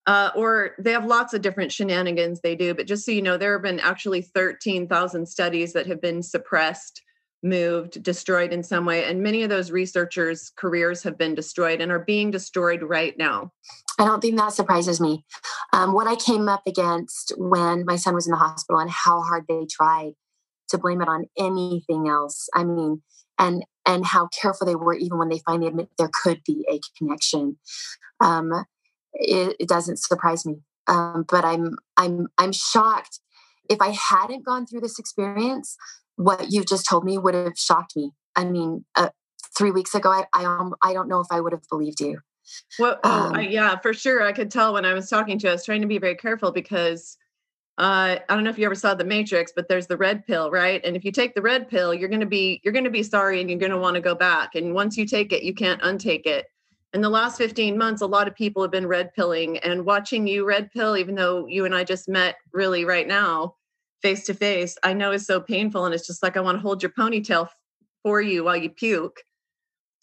Uh, 0.06 0.32
or 0.36 0.72
they 0.80 0.94
have 0.94 1.06
lots 1.06 1.34
of 1.34 1.42
different 1.42 1.72
shenanigans 1.72 2.40
they 2.40 2.56
do. 2.56 2.74
But 2.74 2.88
just 2.88 3.06
so 3.06 3.12
you 3.12 3.22
know, 3.22 3.36
there 3.36 3.52
have 3.52 3.62
been 3.62 3.82
actually 3.82 4.22
13,000 4.22 5.26
studies 5.26 5.74
that 5.74 5.86
have 5.88 6.02
been 6.02 6.24
suppressed, 6.24 7.02
moved, 7.44 8.02
destroyed 8.02 8.52
in 8.52 8.64
some 8.64 8.86
way. 8.86 9.06
And 9.06 9.22
many 9.22 9.44
of 9.44 9.50
those 9.50 9.72
researchers' 9.72 10.52
careers 10.56 11.04
have 11.04 11.18
been 11.18 11.36
destroyed 11.36 11.82
and 11.82 11.92
are 11.92 12.00
being 12.00 12.32
destroyed 12.32 12.82
right 12.82 13.18
now. 13.18 13.52
I 14.00 14.06
don't 14.06 14.22
think 14.22 14.38
that 14.38 14.54
surprises 14.54 15.00
me. 15.00 15.26
Um, 15.74 15.94
what 15.94 16.08
I 16.08 16.16
came 16.16 16.50
up 16.50 16.64
against 16.68 17.34
when 17.38 17.86
my 17.86 17.96
son 17.96 18.14
was 18.14 18.28
in 18.28 18.32
the 18.32 18.38
hospital 18.38 18.80
and 18.80 18.90
how 18.90 19.22
hard 19.22 19.46
they 19.48 19.66
tried 19.70 20.14
to 20.70 20.78
blame 20.78 21.02
it 21.02 21.08
on 21.08 21.26
anything 21.38 22.08
else. 22.08 22.50
I 22.54 22.64
mean, 22.64 23.02
and 23.40 23.64
and 23.86 24.06
how 24.06 24.28
careful 24.28 24.68
they 24.68 24.76
were 24.76 24.94
even 24.94 25.18
when 25.18 25.30
they 25.30 25.42
finally 25.46 25.68
admit 25.68 25.90
there 25.98 26.10
could 26.24 26.42
be 26.46 26.66
a 26.70 26.80
connection. 26.98 27.58
Um, 28.20 28.52
it, 29.14 29.56
it, 29.60 29.70
doesn't 29.70 30.00
surprise 30.00 30.46
me, 30.46 30.58
um, 30.88 31.26
but 31.30 31.46
I'm 31.46 31.78
I'm 31.96 32.28
I'm 32.38 32.52
shocked. 32.52 33.20
If 33.70 33.82
I 33.82 33.90
hadn't 33.90 34.46
gone 34.46 34.66
through 34.66 34.82
this 34.82 35.00
experience, 35.00 35.78
what 36.18 36.52
you 36.52 36.64
just 36.64 36.88
told 36.88 37.06
me 37.06 37.18
would 37.18 37.34
have 37.34 37.58
shocked 37.58 37.96
me. 37.96 38.12
I 38.36 38.44
mean, 38.44 38.86
uh, 38.96 39.10
three 39.58 39.72
weeks 39.72 39.96
ago, 39.96 40.10
I 40.10 40.26
I, 40.34 40.46
um, 40.46 40.76
I 40.84 40.94
don't 40.94 41.08
know 41.08 41.22
if 41.22 41.28
I 41.32 41.40
would 41.40 41.54
have 41.54 41.68
believed 41.70 42.02
you. 42.02 42.20
Well, 42.80 43.00
oh, 43.04 43.34
um, 43.36 43.42
yeah, 43.42 43.78
for 43.78 43.94
sure. 43.94 44.24
I 44.24 44.32
could 44.32 44.52
tell 44.52 44.74
when 44.74 44.86
I 44.86 44.94
was 44.94 45.10
talking 45.10 45.38
to 45.40 45.44
you. 45.48 45.50
I 45.50 45.54
was 45.54 45.66
trying 45.66 45.82
to 45.82 45.88
be 45.88 45.98
very 45.98 46.16
careful 46.16 46.52
because 46.52 47.18
uh, 47.78 48.18
I 48.28 48.34
don't 48.34 48.44
know 48.44 48.50
if 48.50 48.58
you 48.58 48.66
ever 48.66 48.76
saw 48.76 48.96
the 48.96 49.04
Matrix, 49.04 49.52
but 49.56 49.68
there's 49.68 49.88
the 49.88 49.98
red 49.98 50.26
pill, 50.26 50.50
right? 50.50 50.84
And 50.84 50.96
if 50.96 51.06
you 51.06 51.12
take 51.12 51.36
the 51.36 51.42
red 51.42 51.68
pill, 51.68 51.94
you're 51.94 52.10
to 52.10 52.26
be 52.26 52.62
you're 52.64 52.74
going 52.74 52.86
to 52.86 52.90
be 52.90 53.04
sorry, 53.04 53.40
and 53.40 53.50
you're 53.50 53.60
going 53.60 53.72
to 53.72 53.78
want 53.78 53.96
to 53.96 54.02
go 54.02 54.16
back. 54.16 54.56
And 54.56 54.74
once 54.74 54.98
you 54.98 55.06
take 55.06 55.32
it, 55.32 55.44
you 55.44 55.54
can't 55.54 55.82
untake 55.82 56.26
it. 56.26 56.48
In 56.94 57.02
the 57.02 57.10
last 57.10 57.38
15 57.38 57.78
months, 57.78 58.02
a 58.02 58.08
lot 58.08 58.28
of 58.28 58.36
people 58.36 58.62
have 58.62 58.72
been 58.72 58.88
red 58.88 59.14
pilling, 59.14 59.58
and 59.60 59.86
watching 59.86 60.26
you 60.26 60.48
red 60.48 60.72
pill, 60.72 60.98
even 60.98 61.16
though 61.16 61.46
you 61.46 61.66
and 61.66 61.76
I 61.76 61.84
just 61.84 62.08
met 62.08 62.38
really 62.54 62.86
right 62.86 63.08
now, 63.08 63.56
face 64.02 64.26
to 64.26 64.34
face, 64.34 64.78
I 64.84 64.94
know 64.94 65.12
is 65.12 65.26
so 65.26 65.40
painful, 65.40 65.86
and 65.86 65.94
it's 65.94 66.08
just 66.08 66.24
like 66.24 66.38
I 66.38 66.42
want 66.42 66.58
to 66.58 66.62
hold 66.62 66.84
your 66.84 66.92
ponytail 66.92 67.50
for 68.04 68.22
you 68.22 68.44
while 68.44 68.58
you 68.58 68.70
puke, 68.70 69.22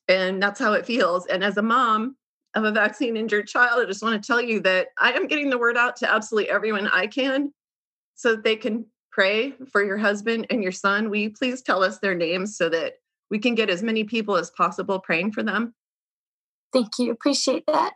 and 0.08 0.42
that's 0.42 0.60
how 0.60 0.72
it 0.72 0.86
feels. 0.86 1.26
And 1.26 1.44
as 1.44 1.56
a 1.56 1.62
mom, 1.62 2.16
of 2.54 2.64
a 2.64 2.70
vaccine 2.70 3.16
injured 3.16 3.48
child, 3.48 3.82
I 3.82 3.86
just 3.86 4.02
want 4.02 4.22
to 4.22 4.26
tell 4.26 4.40
you 4.40 4.60
that 4.60 4.88
I 4.98 5.12
am 5.12 5.26
getting 5.26 5.50
the 5.50 5.58
word 5.58 5.76
out 5.76 5.96
to 5.96 6.10
absolutely 6.10 6.50
everyone 6.50 6.86
I 6.86 7.06
can 7.06 7.52
so 8.14 8.30
that 8.30 8.44
they 8.44 8.56
can 8.56 8.86
pray 9.14 9.54
for 9.70 9.84
your 9.84 9.96
husband 9.96 10.46
and 10.50 10.62
your 10.62 10.72
son? 10.72 11.08
Will 11.08 11.18
you 11.18 11.30
please 11.30 11.62
tell 11.62 11.82
us 11.82 11.98
their 11.98 12.14
names 12.14 12.56
so 12.56 12.68
that 12.68 12.94
we 13.30 13.38
can 13.38 13.54
get 13.54 13.70
as 13.70 13.82
many 13.82 14.04
people 14.04 14.36
as 14.36 14.50
possible 14.50 14.98
praying 14.98 15.32
for 15.32 15.42
them? 15.42 15.74
Thank 16.72 16.98
you. 16.98 17.12
Appreciate 17.12 17.64
that. 17.66 17.94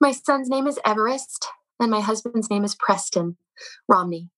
My 0.00 0.12
son's 0.12 0.48
name 0.48 0.66
is 0.66 0.78
Everest, 0.84 1.46
and 1.78 1.90
my 1.90 2.00
husband's 2.00 2.50
name 2.50 2.64
is 2.64 2.74
Preston 2.74 3.36
Romney. 3.88 4.30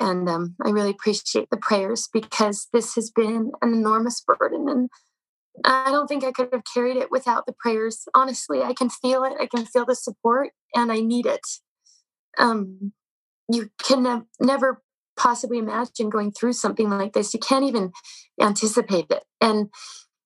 And 0.00 0.28
um, 0.28 0.56
I 0.64 0.70
really 0.70 0.90
appreciate 0.90 1.48
the 1.50 1.56
prayers 1.56 2.08
because 2.12 2.68
this 2.72 2.94
has 2.94 3.10
been 3.10 3.52
an 3.60 3.72
enormous 3.72 4.22
burden. 4.26 4.68
And 4.68 4.90
I 5.64 5.90
don't 5.90 6.06
think 6.06 6.24
I 6.24 6.32
could 6.32 6.48
have 6.52 6.62
carried 6.72 6.96
it 6.96 7.10
without 7.10 7.46
the 7.46 7.54
prayers. 7.58 8.04
Honestly, 8.14 8.62
I 8.62 8.72
can 8.72 8.88
feel 8.88 9.24
it. 9.24 9.34
I 9.40 9.46
can 9.46 9.66
feel 9.66 9.84
the 9.84 9.94
support, 9.94 10.50
and 10.74 10.90
I 10.90 11.00
need 11.00 11.26
it. 11.26 11.46
Um, 12.38 12.92
you 13.48 13.70
can 13.78 14.02
ne- 14.02 14.22
never 14.40 14.82
possibly 15.16 15.58
imagine 15.58 16.10
going 16.10 16.32
through 16.32 16.54
something 16.54 16.88
like 16.88 17.12
this 17.12 17.34
you 17.34 17.40
can't 17.40 17.66
even 17.66 17.92
anticipate 18.40 19.06
it 19.10 19.24
and 19.40 19.68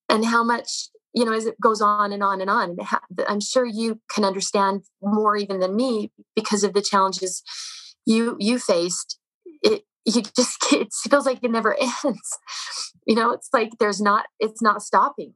and 0.09 0.25
how 0.25 0.45
much 0.45 0.89
you 1.13 1.25
know 1.25 1.33
as 1.33 1.45
it 1.45 1.61
goes 1.61 1.81
on 1.81 2.13
and 2.13 2.23
on 2.23 2.41
and 2.41 2.49
on 2.49 2.77
i'm 3.27 3.41
sure 3.41 3.65
you 3.65 4.01
can 4.09 4.25
understand 4.25 4.83
more 5.03 5.37
even 5.37 5.59
than 5.59 5.75
me 5.75 6.13
because 6.37 6.63
of 6.63 6.73
the 6.73 6.81
challenges 6.81 7.43
you 8.07 8.37
you 8.39 8.59
faced 8.61 9.19
you 10.07 10.23
just 10.23 10.59
it 10.73 10.89
feels 10.93 11.27
like 11.27 11.41
it 11.43 11.51
never 11.51 11.77
ends. 12.05 12.39
You 13.07 13.17
know 13.17 13.33
it's 13.33 13.51
like 13.53 13.73
there's 13.79 14.01
not 14.01 14.27
it's 14.41 14.63
not 14.63 14.83
stopping. 14.83 15.35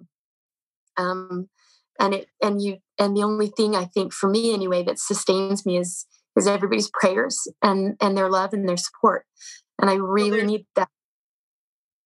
Um 0.97 1.49
and 1.99 2.15
it 2.15 2.29
and 2.43 2.63
you 2.63 2.79
and 2.99 3.17
the 3.17 3.23
only 3.23 3.49
thing 3.49 3.77
i 3.77 3.85
think 3.85 4.13
for 4.13 4.29
me 4.29 4.55
anyway 4.55 4.83
that 4.83 4.99
sustains 4.99 5.67
me 5.67 5.77
is 5.77 6.07
is 6.37 6.47
everybody's 6.47 6.91
prayers 6.91 7.47
and 7.63 7.97
and 8.01 8.17
their 8.17 8.31
love 8.31 8.53
and 8.53 8.69
their 8.69 8.77
support. 8.77 9.27
And 9.81 9.91
i 9.91 9.95
really 9.95 10.39
well, 10.39 10.47
need 10.47 10.67
that. 10.77 10.89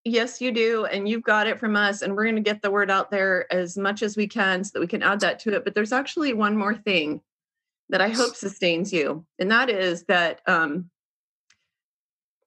Yes 0.03 0.41
you 0.41 0.51
do 0.51 0.85
and 0.85 1.07
you've 1.07 1.23
got 1.23 1.47
it 1.47 1.59
from 1.59 1.75
us 1.75 2.01
and 2.01 2.15
we're 2.15 2.25
going 2.25 2.35
to 2.35 2.41
get 2.41 2.61
the 2.61 2.71
word 2.71 2.91
out 2.91 3.11
there 3.11 3.51
as 3.53 3.77
much 3.77 4.03
as 4.03 4.17
we 4.17 4.27
can 4.27 4.63
so 4.63 4.71
that 4.73 4.79
we 4.79 4.87
can 4.87 5.03
add 5.03 5.19
that 5.21 5.39
to 5.39 5.53
it. 5.55 5.63
But 5.63 5.75
there's 5.75 5.93
actually 5.93 6.33
one 6.33 6.57
more 6.57 6.75
thing 6.75 7.21
that 7.89 8.01
i 8.01 8.09
hope 8.09 8.35
sustains 8.35 8.91
you 8.91 9.23
and 9.37 9.51
that 9.51 9.69
is 9.69 10.05
that 10.05 10.41
um, 10.47 10.89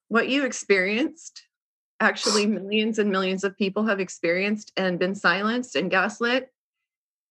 what 0.08 0.28
you 0.28 0.44
experienced 0.44 1.42
actually 2.00 2.46
millions 2.46 2.98
and 2.98 3.10
millions 3.10 3.44
of 3.44 3.56
people 3.56 3.86
have 3.86 4.00
experienced 4.00 4.72
and 4.76 4.98
been 4.98 5.14
silenced 5.14 5.76
and 5.76 5.90
gaslit 5.90 6.52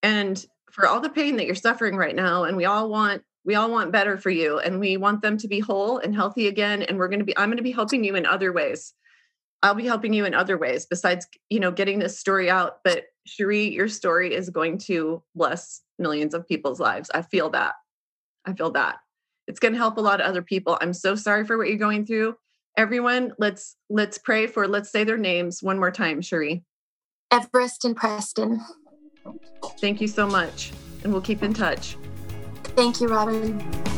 and 0.03 0.45
for 0.71 0.87
all 0.87 0.99
the 0.99 1.09
pain 1.09 1.37
that 1.37 1.45
you're 1.45 1.55
suffering 1.55 1.95
right 1.95 2.15
now 2.15 2.43
and 2.43 2.55
we 2.55 2.65
all 2.65 2.89
want 2.89 3.23
we 3.45 3.55
all 3.55 3.71
want 3.71 3.93
better 3.93 4.17
for 4.17 4.29
you 4.29 4.59
and 4.59 4.79
we 4.79 4.97
want 4.97 5.21
them 5.21 5.37
to 5.37 5.47
be 5.47 5.59
whole 5.59 5.97
and 5.99 6.13
healthy 6.13 6.47
again 6.47 6.83
and 6.83 6.97
we're 6.97 7.07
going 7.07 7.19
to 7.19 7.25
be 7.25 7.37
i'm 7.37 7.49
going 7.49 7.57
to 7.57 7.63
be 7.63 7.71
helping 7.71 8.03
you 8.03 8.15
in 8.15 8.25
other 8.25 8.53
ways. 8.53 8.93
I'll 9.63 9.73
be 9.73 9.87
helping 9.87 10.13
you 10.13 10.23
in 10.25 10.35
other 10.35 10.55
ways 10.55 10.85
besides 10.85 11.25
you 11.49 11.59
know 11.59 11.71
getting 11.71 11.97
this 11.97 12.19
story 12.19 12.47
out 12.47 12.83
but 12.83 13.05
cherie 13.25 13.73
your 13.73 13.87
story 13.87 14.35
is 14.35 14.51
going 14.51 14.77
to 14.77 15.23
bless 15.33 15.81
millions 15.97 16.35
of 16.35 16.47
people's 16.47 16.79
lives. 16.79 17.09
I 17.13 17.23
feel 17.23 17.49
that. 17.49 17.73
I 18.45 18.53
feel 18.53 18.69
that. 18.71 18.97
It's 19.47 19.59
going 19.59 19.73
to 19.73 19.79
help 19.79 19.97
a 19.97 20.01
lot 20.01 20.21
of 20.21 20.27
other 20.27 20.43
people. 20.43 20.77
I'm 20.79 20.93
so 20.93 21.15
sorry 21.15 21.43
for 21.43 21.57
what 21.57 21.69
you're 21.69 21.77
going 21.77 22.05
through 22.05 22.35
everyone 22.77 23.33
let's 23.39 23.75
let's 23.89 24.19
pray 24.19 24.47
for 24.47 24.67
let's 24.67 24.91
say 24.91 25.03
their 25.03 25.17
names 25.17 25.61
one 25.61 25.79
more 25.79 25.91
time 25.91 26.21
cherie. 26.21 26.63
Everest 27.31 27.83
and 27.83 27.95
preston. 27.95 28.61
Thank 29.81 29.99
you 29.99 30.07
so 30.07 30.27
much 30.27 30.71
and 31.03 31.11
we'll 31.11 31.21
keep 31.21 31.43
in 31.43 31.53
touch. 31.53 31.97
Thank 32.75 33.01
you, 33.01 33.07
Robyn. 33.07 33.96